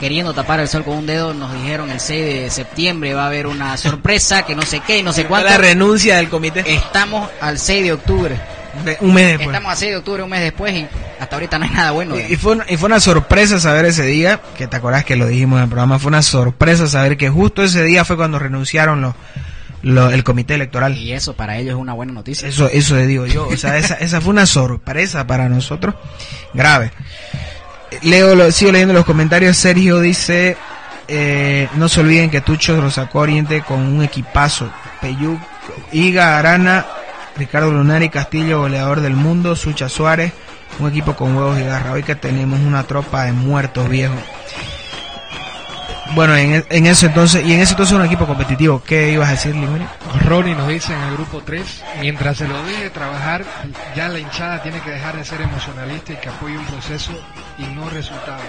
[0.00, 3.26] queriendo tapar el sol con un dedo, nos dijeron el 6 de septiembre va a
[3.26, 5.48] haber una sorpresa, que no sé qué, no sé cuánto.
[5.48, 6.64] La renuncia del comité.
[6.66, 8.40] Estamos al 6 de octubre.
[9.00, 9.48] un mes después.
[9.48, 10.86] Estamos al 6 de octubre, un mes después, y
[11.18, 12.16] hasta ahorita no hay nada bueno.
[12.18, 15.58] Y, fue, y fue una sorpresa saber ese día, que te acordás que lo dijimos
[15.58, 19.14] en el programa, fue una sorpresa saber que justo ese día fue cuando renunciaron
[19.82, 20.96] los, el comité electoral.
[20.96, 22.48] Y eso para ellos es una buena noticia.
[22.48, 23.48] Eso, eso le digo yo.
[23.48, 25.94] O sea, esa, esa fue una sorpresa para nosotros.
[26.52, 26.92] Grave.
[28.02, 29.56] Leo, sigo leyendo los comentarios.
[29.56, 30.56] Sergio dice:
[31.08, 34.70] eh, No se olviden que Tucho lo sacó Oriente con un equipazo.
[35.00, 35.38] Peyú,
[35.92, 36.86] Iga, Arana,
[37.36, 40.32] Ricardo Lunari, Castillo, goleador del mundo, Sucha Suárez,
[40.78, 41.92] un equipo con huevos y garra.
[41.92, 44.20] Hoy que tenemos una tropa de muertos viejos.
[46.14, 48.82] Bueno, en, en, eso entonces, y en eso entonces un equipo competitivo.
[48.82, 49.86] ¿Qué ibas a decir, Limuri?
[50.24, 53.44] Ronnie nos dice en el grupo 3, mientras se lo deje trabajar,
[53.94, 57.12] ya la hinchada tiene que dejar de ser emocionalista y que apoye un proceso
[57.58, 58.44] y no resultados.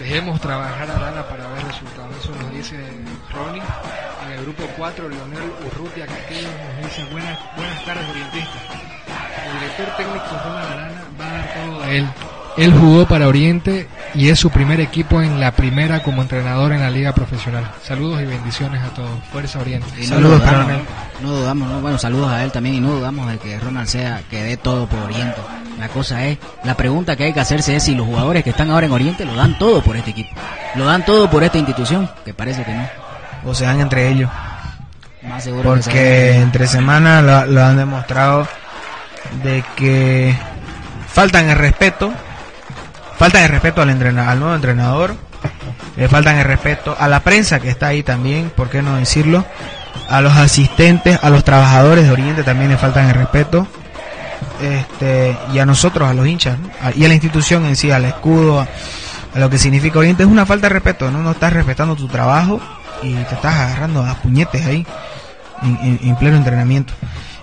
[0.00, 2.16] Dejemos trabajar a Arana para ver resultados.
[2.22, 2.76] Eso nos dice
[3.32, 3.62] Ronnie.
[4.26, 8.62] En el grupo 4, Leonel Urrutia Castillo nos dice buenas, buenas tardes orientistas.
[9.46, 12.08] El director técnico Ronald Arana va a dar todo a él
[12.60, 16.80] él jugó para Oriente y es su primer equipo en la primera como entrenador en
[16.80, 17.70] la liga profesional.
[17.82, 19.10] Saludos y bendiciones a todos.
[19.32, 20.04] Fuerza Oriente.
[20.04, 20.82] saludos para Ronald.
[21.22, 24.42] No dudamos, bueno, saludos a él también y no dudamos de que Ronald sea que
[24.42, 25.40] dé todo por Oriente.
[25.78, 28.70] La cosa es, la pregunta que hay que hacerse es si los jugadores que están
[28.70, 30.30] ahora en Oriente lo dan todo por este equipo.
[30.74, 32.86] Lo dan todo por esta institución, que parece que no.
[33.46, 34.30] O se dan entre ellos.
[35.22, 38.46] Más seguro Porque entre semanas lo, lo han demostrado
[39.42, 40.36] de que
[41.08, 42.12] faltan el respeto
[43.20, 45.14] falta de respeto al, al nuevo entrenador,
[45.94, 49.44] le faltan el respeto a la prensa que está ahí también, ¿por qué no decirlo?
[50.08, 53.68] A los asistentes, a los trabajadores de Oriente también le faltan el respeto.
[54.62, 56.56] Este, y a nosotros, a los hinchas,
[56.96, 60.46] y a la institución en sí, al escudo, a, lo que significa Oriente, es una
[60.46, 61.18] falta de respeto, ¿no?
[61.18, 62.58] No estás respetando tu trabajo
[63.02, 64.86] y te estás agarrando a puñetes ahí,
[65.62, 66.94] en, pleno entrenamiento.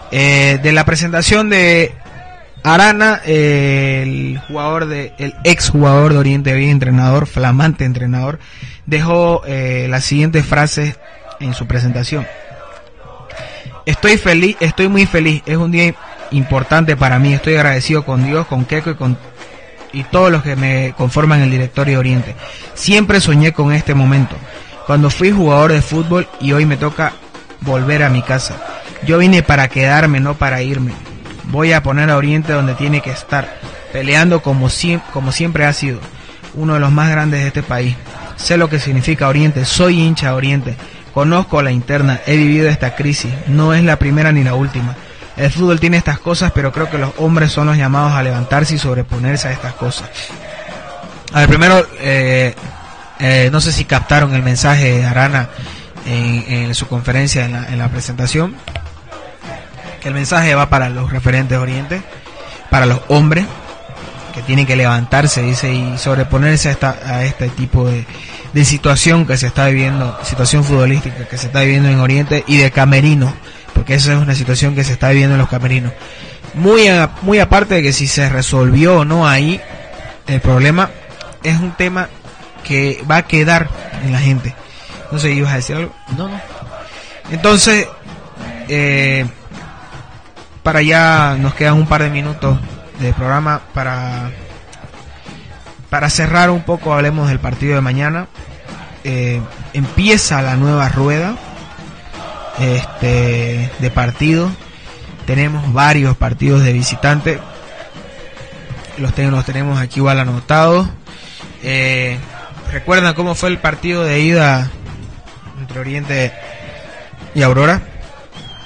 [0.09, 1.93] Eh, de la presentación de
[2.73, 8.39] Arana, el jugador de, el ex jugador de Oriente bien entrenador, flamante entrenador,
[8.85, 10.97] dejó eh, las siguientes frases
[11.39, 12.27] en su presentación.
[13.85, 15.95] Estoy feliz, estoy muy feliz, es un día
[16.31, 19.17] importante para mí, estoy agradecido con Dios, con Keiko y con
[19.93, 22.35] y todos los que me conforman el directorio de Oriente.
[22.73, 24.35] Siempre soñé con este momento,
[24.85, 27.13] cuando fui jugador de fútbol y hoy me toca
[27.61, 28.55] volver a mi casa.
[29.05, 31.06] Yo vine para quedarme, no para irme
[31.49, 33.59] voy a poner a Oriente donde tiene que estar.
[33.91, 34.69] peleando como,
[35.13, 35.99] como siempre ha sido,
[36.53, 37.95] uno de los más grandes de este país.
[38.35, 40.77] Sé lo que significa Oriente, soy hincha de Oriente,
[41.13, 44.95] conozco la interna, he vivido esta crisis, no es la primera ni la última.
[45.35, 48.75] El fútbol tiene estas cosas, pero creo que los hombres son los llamados a levantarse
[48.75, 50.09] y sobreponerse a estas cosas.
[51.33, 52.55] A ver, primero, eh,
[53.19, 55.49] eh, no sé si captaron el mensaje de Arana
[56.05, 58.55] en, en su conferencia, en la, en la presentación,
[60.07, 62.01] que el mensaje va para los referentes de Oriente,
[62.69, 63.45] para los hombres,
[64.33, 68.05] que tienen que levantarse, dice, y sobreponerse a, esta, a este tipo de,
[68.53, 72.55] de situación que se está viviendo, situación futbolística que se está viviendo en Oriente y
[72.55, 73.33] de camerino,
[73.73, 75.91] porque esa es una situación que se está viviendo en los camerinos.
[76.53, 79.59] Muy, a- muy aparte de que si se resolvió o no ahí,
[80.27, 80.89] el problema
[81.43, 82.07] es un tema
[82.63, 83.67] que va a quedar
[84.05, 84.55] en la gente.
[85.11, 85.93] No sé, ¿ibas a decir algo?
[86.17, 86.39] No, no.
[87.29, 87.87] Entonces,
[88.69, 89.25] eh,
[90.67, 92.59] para ya nos quedan un par de minutos
[92.99, 94.31] de programa para
[95.89, 98.27] para cerrar un poco hablemos del partido de mañana.
[99.05, 99.39] Eh,
[99.71, 101.37] empieza la nueva rueda
[102.59, 104.51] este de partido.
[105.25, 107.39] Tenemos varios partidos de visitante.
[108.97, 110.89] Los, ten- los tenemos aquí igual anotados.
[111.63, 112.19] Eh,
[112.73, 114.69] ¿Recuerdan cómo fue el partido de ida
[115.61, 116.33] entre Oriente
[117.33, 117.79] y Aurora?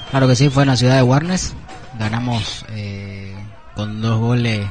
[0.09, 1.53] Claro que sí, fue en la ciudad de Warnes.
[2.01, 3.33] Ganamos eh,
[3.75, 4.65] con dos goles.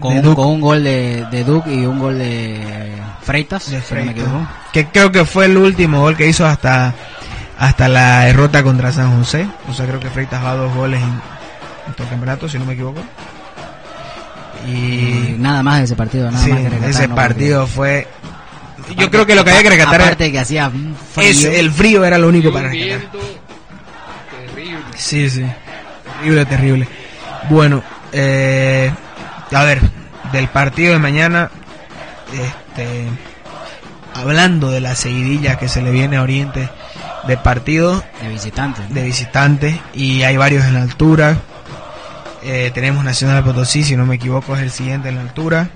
[0.00, 0.36] Con, un, Duke.
[0.36, 2.92] con un gol de, de Duke y un gol de
[3.22, 3.68] Freitas.
[3.70, 4.24] de si no me Freitas.
[4.24, 4.48] equivoco.
[4.72, 6.94] que creo que fue el último gol que hizo hasta
[7.58, 9.46] hasta la derrota contra San José.
[9.68, 12.58] O sea, creo que Freitas va a dos goles en, en todo el campeonato, si
[12.58, 13.02] no me equivoco.
[14.66, 16.30] Y Y nada más de ese partido.
[16.30, 17.14] Nada sí, más que ese ¿no?
[17.14, 18.06] partido fue.
[18.96, 21.28] Yo creo que lo que había que rescatar era- Aparte que hacía frío.
[21.28, 23.08] es el frío era lo único para un rescatar.
[24.46, 24.80] terrible.
[24.96, 25.44] Sí, sí.
[26.22, 26.88] Terrible, terrible.
[27.50, 28.92] Bueno, eh,
[29.52, 29.80] a ver,
[30.30, 31.50] del partido de mañana,
[32.32, 33.08] este,
[34.14, 36.68] hablando de la seguidilla que se le viene a Oriente
[37.26, 38.82] de partidos de visitante.
[38.88, 41.38] de visitantes y hay varios en la altura.
[42.44, 45.70] Eh, tenemos Nacional Potosí, si no me equivoco, es el siguiente en la altura.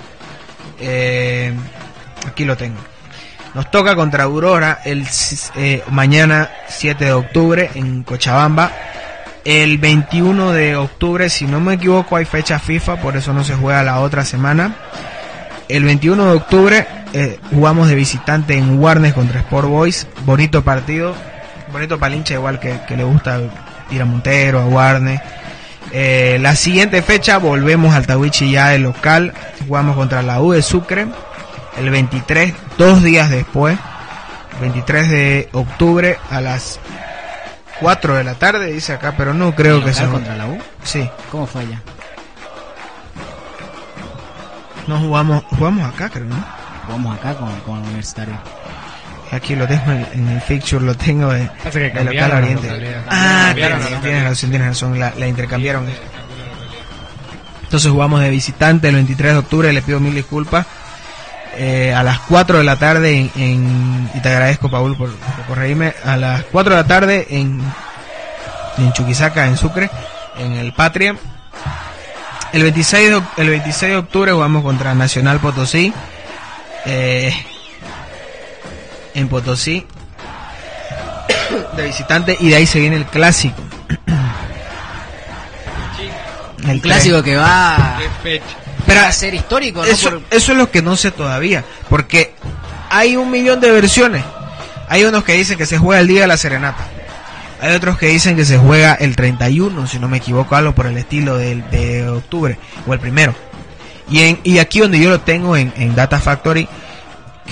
[0.78, 1.52] Eh,
[2.24, 2.78] aquí lo tengo.
[3.52, 5.08] Nos toca contra Aurora el
[5.56, 8.70] eh, mañana 7 de octubre en Cochabamba.
[9.46, 13.54] El 21 de octubre, si no me equivoco, hay fecha FIFA, por eso no se
[13.54, 14.74] juega la otra semana.
[15.68, 20.08] El 21 de octubre eh, jugamos de visitante en Warnes contra Sport Boys.
[20.24, 21.14] Bonito partido,
[21.70, 23.40] bonito palincha, igual que, que le gusta
[23.92, 25.20] ir a Montero, a Warnes.
[25.92, 29.32] Eh, la siguiente fecha volvemos al Tawichi ya de local.
[29.68, 31.06] Jugamos contra la U de Sucre.
[31.78, 33.78] El 23, dos días después.
[34.60, 36.80] 23 de octubre a las
[37.80, 40.08] 4 de la tarde, dice acá, pero no creo que sea.
[40.08, 40.58] contra la U.
[40.82, 41.80] Sí, ¿Cómo fue allá?
[44.86, 46.36] no jugamos, jugamos acá, creo, ¿no?
[46.86, 48.38] Jugamos acá con, con el Universitario.
[49.32, 52.36] Aquí lo tengo en, en el fixture, lo tengo de, Pasa que de local la
[52.36, 52.96] Oriente.
[53.08, 55.84] Ah, tienes, tienes razón, tienes razón, la, la intercambiaron.
[57.64, 60.66] Entonces jugamos de visitante el 23 de octubre, le pido mil disculpas.
[61.58, 65.46] Eh, a las 4 de la tarde en, en- y te agradezco Paul por, por
[65.46, 67.62] corregirme, a las 4 de la tarde en,
[68.78, 69.90] en Chuquisaca, en Sucre,
[70.38, 71.16] en el Patria.
[72.52, 75.92] El 26 de, el 26 de octubre jugamos contra Nacional Potosí.
[76.84, 77.34] eh,
[79.14, 79.86] en Potosí
[81.74, 83.62] de visitante y de ahí se viene el clásico.
[86.68, 87.98] El clásico que va
[88.86, 89.86] Pero a ser histórico, ¿no?
[89.86, 92.34] eso, Por- eso es lo que no sé todavía, porque
[92.90, 94.24] hay un millón de versiones.
[94.88, 96.84] Hay unos que dicen que se juega el día de la serenata.
[97.60, 100.86] Hay otros que dicen que se juega el 31, si no me equivoco, algo por
[100.86, 103.34] el estilo del de octubre, o el primero.
[104.08, 106.68] Y, en, y aquí donde yo lo tengo en, en Data Factory,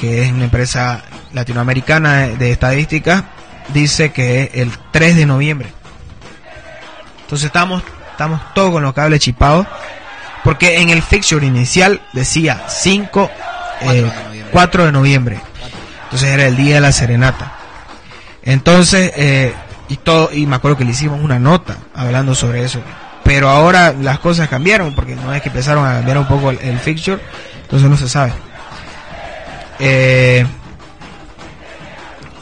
[0.00, 3.24] que es una empresa latinoamericana de, de estadística,
[3.72, 5.72] dice que es el 3 de noviembre.
[7.22, 7.82] Entonces estamos,
[8.12, 9.66] estamos todos con los cables chipados.
[10.44, 13.30] Porque en el fixture inicial decía 5,
[13.80, 14.50] Cuatro eh, de noviembre.
[14.52, 15.40] 4 de noviembre.
[16.04, 17.56] Entonces era el día de la serenata.
[18.42, 19.54] Entonces, eh,
[19.88, 22.80] y todo, y me acuerdo que le hicimos una nota hablando sobre eso.
[23.24, 26.58] Pero ahora las cosas cambiaron, porque no es que empezaron a cambiar un poco el,
[26.58, 27.20] el fixture,
[27.62, 28.34] entonces no se sabe.
[29.78, 30.46] Eh,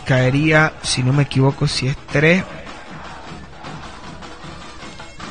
[0.05, 2.42] caería, si no me equivoco, si es 3,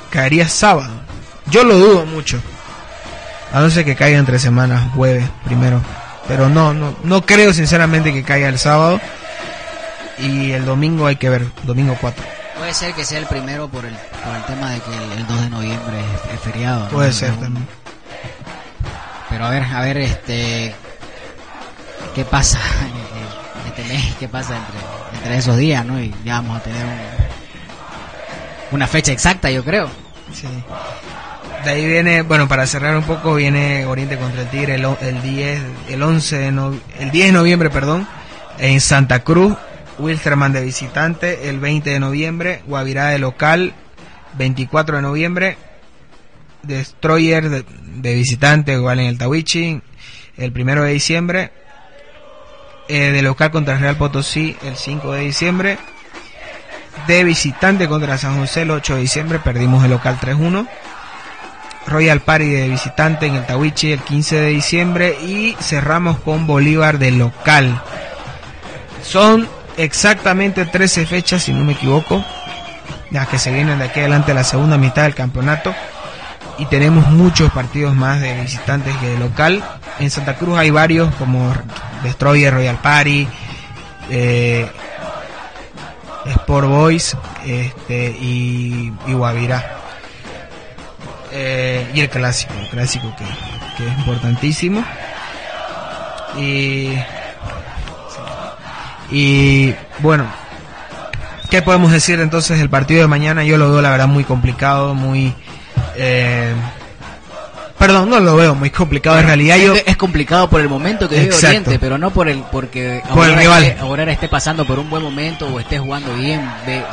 [0.10, 1.02] caería sábado.
[1.48, 2.42] Yo lo dudo mucho.
[3.54, 5.82] A no ser que caiga entre semanas, jueves primero.
[6.28, 9.00] Pero no, no, no creo sinceramente que caiga el sábado.
[10.18, 12.24] Y el domingo hay que ver, domingo 4.
[12.58, 15.28] Puede ser que sea el primero por el, por el tema de que el, el
[15.28, 16.84] 2 de noviembre es, es feriado.
[16.86, 16.90] ¿no?
[16.90, 17.68] Puede ser un- también.
[19.30, 20.76] pero a ver, a ver, este,
[22.14, 22.60] qué pasa
[23.68, 26.00] este mes, qué pasa entre, entre esos días, ¿no?
[26.00, 26.86] Y ya vamos a tener
[28.72, 29.90] una fecha exacta, yo creo.
[30.34, 30.48] Sí.
[31.64, 35.22] De ahí viene, bueno, para cerrar un poco, viene Oriente contra el Tigre el, el
[35.22, 36.48] 10, el 11 de
[37.00, 38.08] el 10 de noviembre, perdón,
[38.58, 39.56] en Santa Cruz,
[40.00, 43.76] Wilsterman de visitante, el 20 de noviembre, Guavirá de local,
[44.38, 45.58] 24 de noviembre,
[46.64, 49.82] Destroyer de, visitante, igual en el Tawichi,
[50.38, 51.52] el 1 de diciembre,
[52.88, 55.78] eh, de local contra Real Potosí, el 5 de diciembre,
[57.08, 60.68] de visitante contra San José, el 8 de diciembre, perdimos el local 3-1.
[61.88, 67.00] Royal Party de visitante en el Tawichi el 15 de diciembre y cerramos con Bolívar
[67.00, 67.82] de local.
[69.04, 72.24] Son exactamente 13 fechas, si no me equivoco,
[73.10, 75.74] ya que se vienen de aquí adelante la segunda mitad del campeonato
[76.58, 79.64] y tenemos muchos partidos más de visitantes que de local.
[80.00, 81.52] En Santa Cruz hay varios como
[82.04, 83.28] Destroyer, Royal Party,
[84.10, 84.70] eh,
[86.26, 89.81] Sport Boys este, y, y Guavirá.
[91.32, 93.24] Eh, y el clásico, el clásico que,
[93.78, 94.84] que es importantísimo.
[96.38, 96.94] Y
[99.12, 100.26] y bueno,
[101.50, 103.44] ¿qué podemos decir entonces del partido de mañana?
[103.44, 105.36] Yo lo veo la verdad muy complicado, muy...
[105.98, 106.54] Eh,
[107.78, 109.58] perdón, no lo veo muy complicado en realidad.
[109.58, 109.74] Yo...
[109.86, 113.60] Es complicado por el momento que vive Oriente, pero no por el porque por Aurora,
[113.60, 116.42] Esté, Aurora esté pasando por un buen momento o esté jugando bien.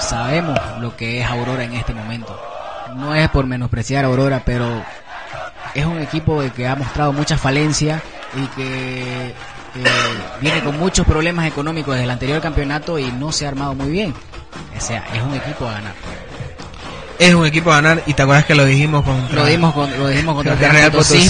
[0.00, 2.36] sabemos lo que es Aurora en este momento.
[2.98, 4.82] No es por menospreciar a Aurora, pero
[5.74, 8.02] es un equipo que ha mostrado mucha falencia
[8.36, 9.34] y que
[10.40, 13.90] viene con muchos problemas económicos desde el anterior campeonato y no se ha armado muy
[13.90, 14.14] bien.
[14.76, 15.94] O sea, es un equipo a ganar.
[17.18, 19.96] Es un equipo a ganar y te acuerdas que lo dijimos contra lo dijimos con,
[19.96, 21.28] lo dijimos contra el Real Potosí,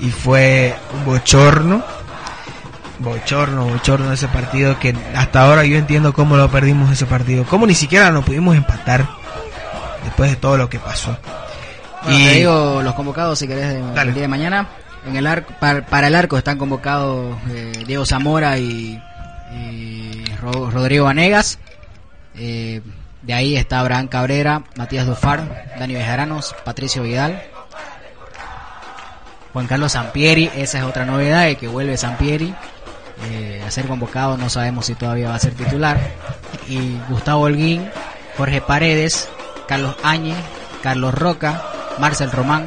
[0.00, 1.84] y fue un bochorno
[2.98, 7.66] bochorno, bochorno ese partido que hasta ahora yo entiendo cómo lo perdimos ese partido, cómo
[7.66, 9.06] ni siquiera nos pudimos empatar
[10.04, 11.16] después de todo lo que pasó.
[12.08, 14.68] y te digo los convocados si querés el día de mañana.
[15.06, 19.00] En el arco, para, el arco están convocados eh, Diego Zamora y,
[20.40, 21.58] Rodrigo Vanegas.
[22.36, 22.80] Eh,
[23.22, 27.42] de ahí está Abraham Cabrera, Matías Dufar, Dani Bejaranos, Patricio Vidal,
[29.54, 32.54] Juan Carlos Sampieri, esa es otra novedad, de que vuelve Sampieri
[33.30, 35.98] eh, a ser convocado, no sabemos si todavía va a ser titular.
[36.68, 37.88] Y Gustavo Holguín,
[38.36, 39.28] Jorge Paredes,
[39.68, 40.36] Carlos Áñez,
[40.82, 41.62] Carlos Roca,
[41.98, 42.66] Marcel Román,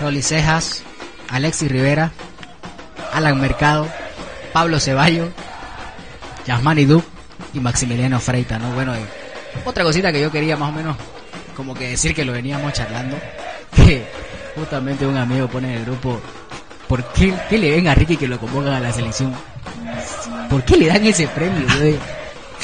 [0.00, 0.82] Rolly Cejas,
[1.28, 2.12] Alexis Rivera,
[3.12, 3.88] Alan Mercado,
[4.52, 5.28] Pablo Ceballos,
[6.46, 7.04] Yasmani Duc
[7.54, 8.70] y Maximiliano Freita, ¿no?
[8.72, 8.92] Bueno,
[9.64, 10.96] otra cosita que yo quería más o menos
[11.56, 13.16] como que decir que lo veníamos charlando,
[13.74, 14.06] que
[14.54, 16.20] justamente un amigo pone en el grupo,
[16.86, 19.34] ¿por qué, le ven a Ricky que lo convocan a la selección?
[20.50, 21.66] ¿Por qué le dan ese premio?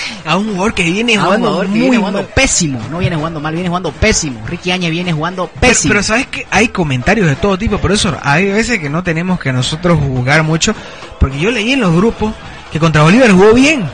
[0.24, 3.92] a un jugador que viene jugando muy jugando pésimo, no viene jugando mal, viene jugando
[3.92, 4.40] pésimo.
[4.46, 5.92] Ricky Áñez viene jugando pésimo.
[5.92, 9.40] Pero, sabes que hay comentarios de todo tipo, por eso hay veces que no tenemos
[9.40, 10.74] que nosotros jugar mucho,
[11.18, 12.34] porque yo leí en los grupos
[12.70, 13.88] que contra Bolívar jugó bien.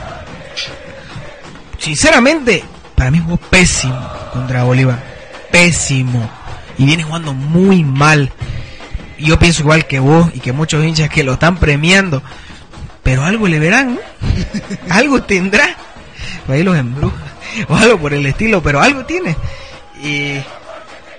[1.78, 4.00] Sinceramente, para mí jugó pésimo
[4.32, 5.02] contra Bolívar,
[5.50, 6.28] pésimo
[6.78, 8.32] y viene jugando muy mal.
[9.18, 12.22] Yo pienso igual que vos y que muchos hinchas que lo están premiando,
[13.02, 13.98] pero algo le verán,
[14.90, 15.76] algo tendrá
[16.52, 17.16] ahí los embruja
[17.68, 19.36] o algo por el estilo, pero algo tiene.
[20.02, 20.40] Y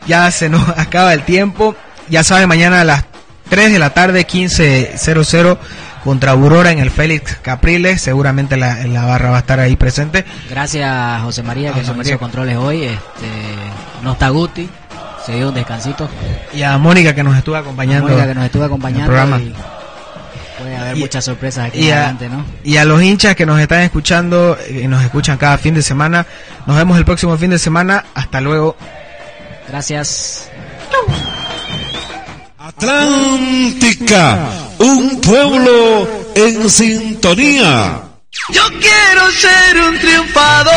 [0.07, 1.75] ya se nos acaba el tiempo.
[2.09, 3.05] Ya sabe, mañana a las
[3.49, 5.57] 3 de la tarde, 15.00
[6.03, 8.01] contra Aurora en el Félix Capriles.
[8.01, 10.25] Seguramente la, barra va a estar ahí presente.
[10.49, 12.83] Gracias José María que nos hizo controles hoy.
[12.83, 13.27] Este,
[14.03, 14.69] no está Guti,
[15.25, 16.09] se dio un descansito.
[16.53, 18.07] Y a Mónica que nos estuvo acompañando.
[18.07, 19.05] Mónica que nos estuvo acompañando.
[19.07, 19.39] programa.
[20.59, 22.45] Puede haber muchas sorpresas aquí y adelante, ¿no?
[22.63, 26.25] Y a los hinchas que nos están escuchando, y nos escuchan cada fin de semana,
[26.65, 28.05] nos vemos el próximo fin de semana.
[28.13, 28.75] Hasta luego.
[29.69, 30.49] Gracias.
[32.57, 34.49] Atlántica,
[34.79, 38.08] un pueblo en sintonía.
[38.51, 40.73] Yo quiero ser un triunfador.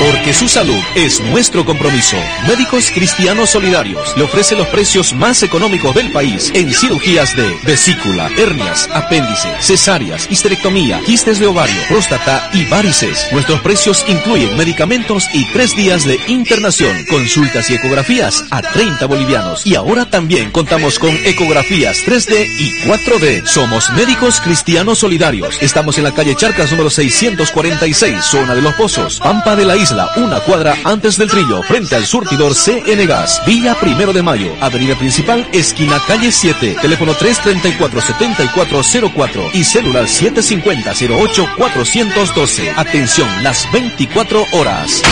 [0.00, 2.16] Porque su salud es nuestro compromiso.
[2.48, 8.28] Médicos Cristianos Solidarios le ofrece los precios más económicos del país en cirugías de vesícula,
[8.36, 13.28] hernias, apéndice, cesáreas, histerectomía, quistes de ovario, próstata y varices.
[13.30, 19.66] Nuestros precios incluyen medicamentos y tres días de internación, consultas y ecografías a 30 bolivianos.
[19.66, 23.46] Y ahora también contamos con ecografías 3D y 4D.
[23.46, 25.58] Somos Médicos Cristianos Solidarios.
[25.60, 30.08] Estamos en la calle Charcas número 646, zona de Los Pozos, Pampa de la Isla,
[30.16, 34.96] una cuadra antes del trillo, frente al surtidor CN Gas, Villa Primero de Mayo, Avenida
[34.96, 42.72] Principal, esquina calle 7, teléfono 334-7404 y celular 750-08-412.
[42.76, 45.02] Atención, las 24 horas.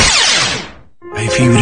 [1.16, 1.56] Hay fibra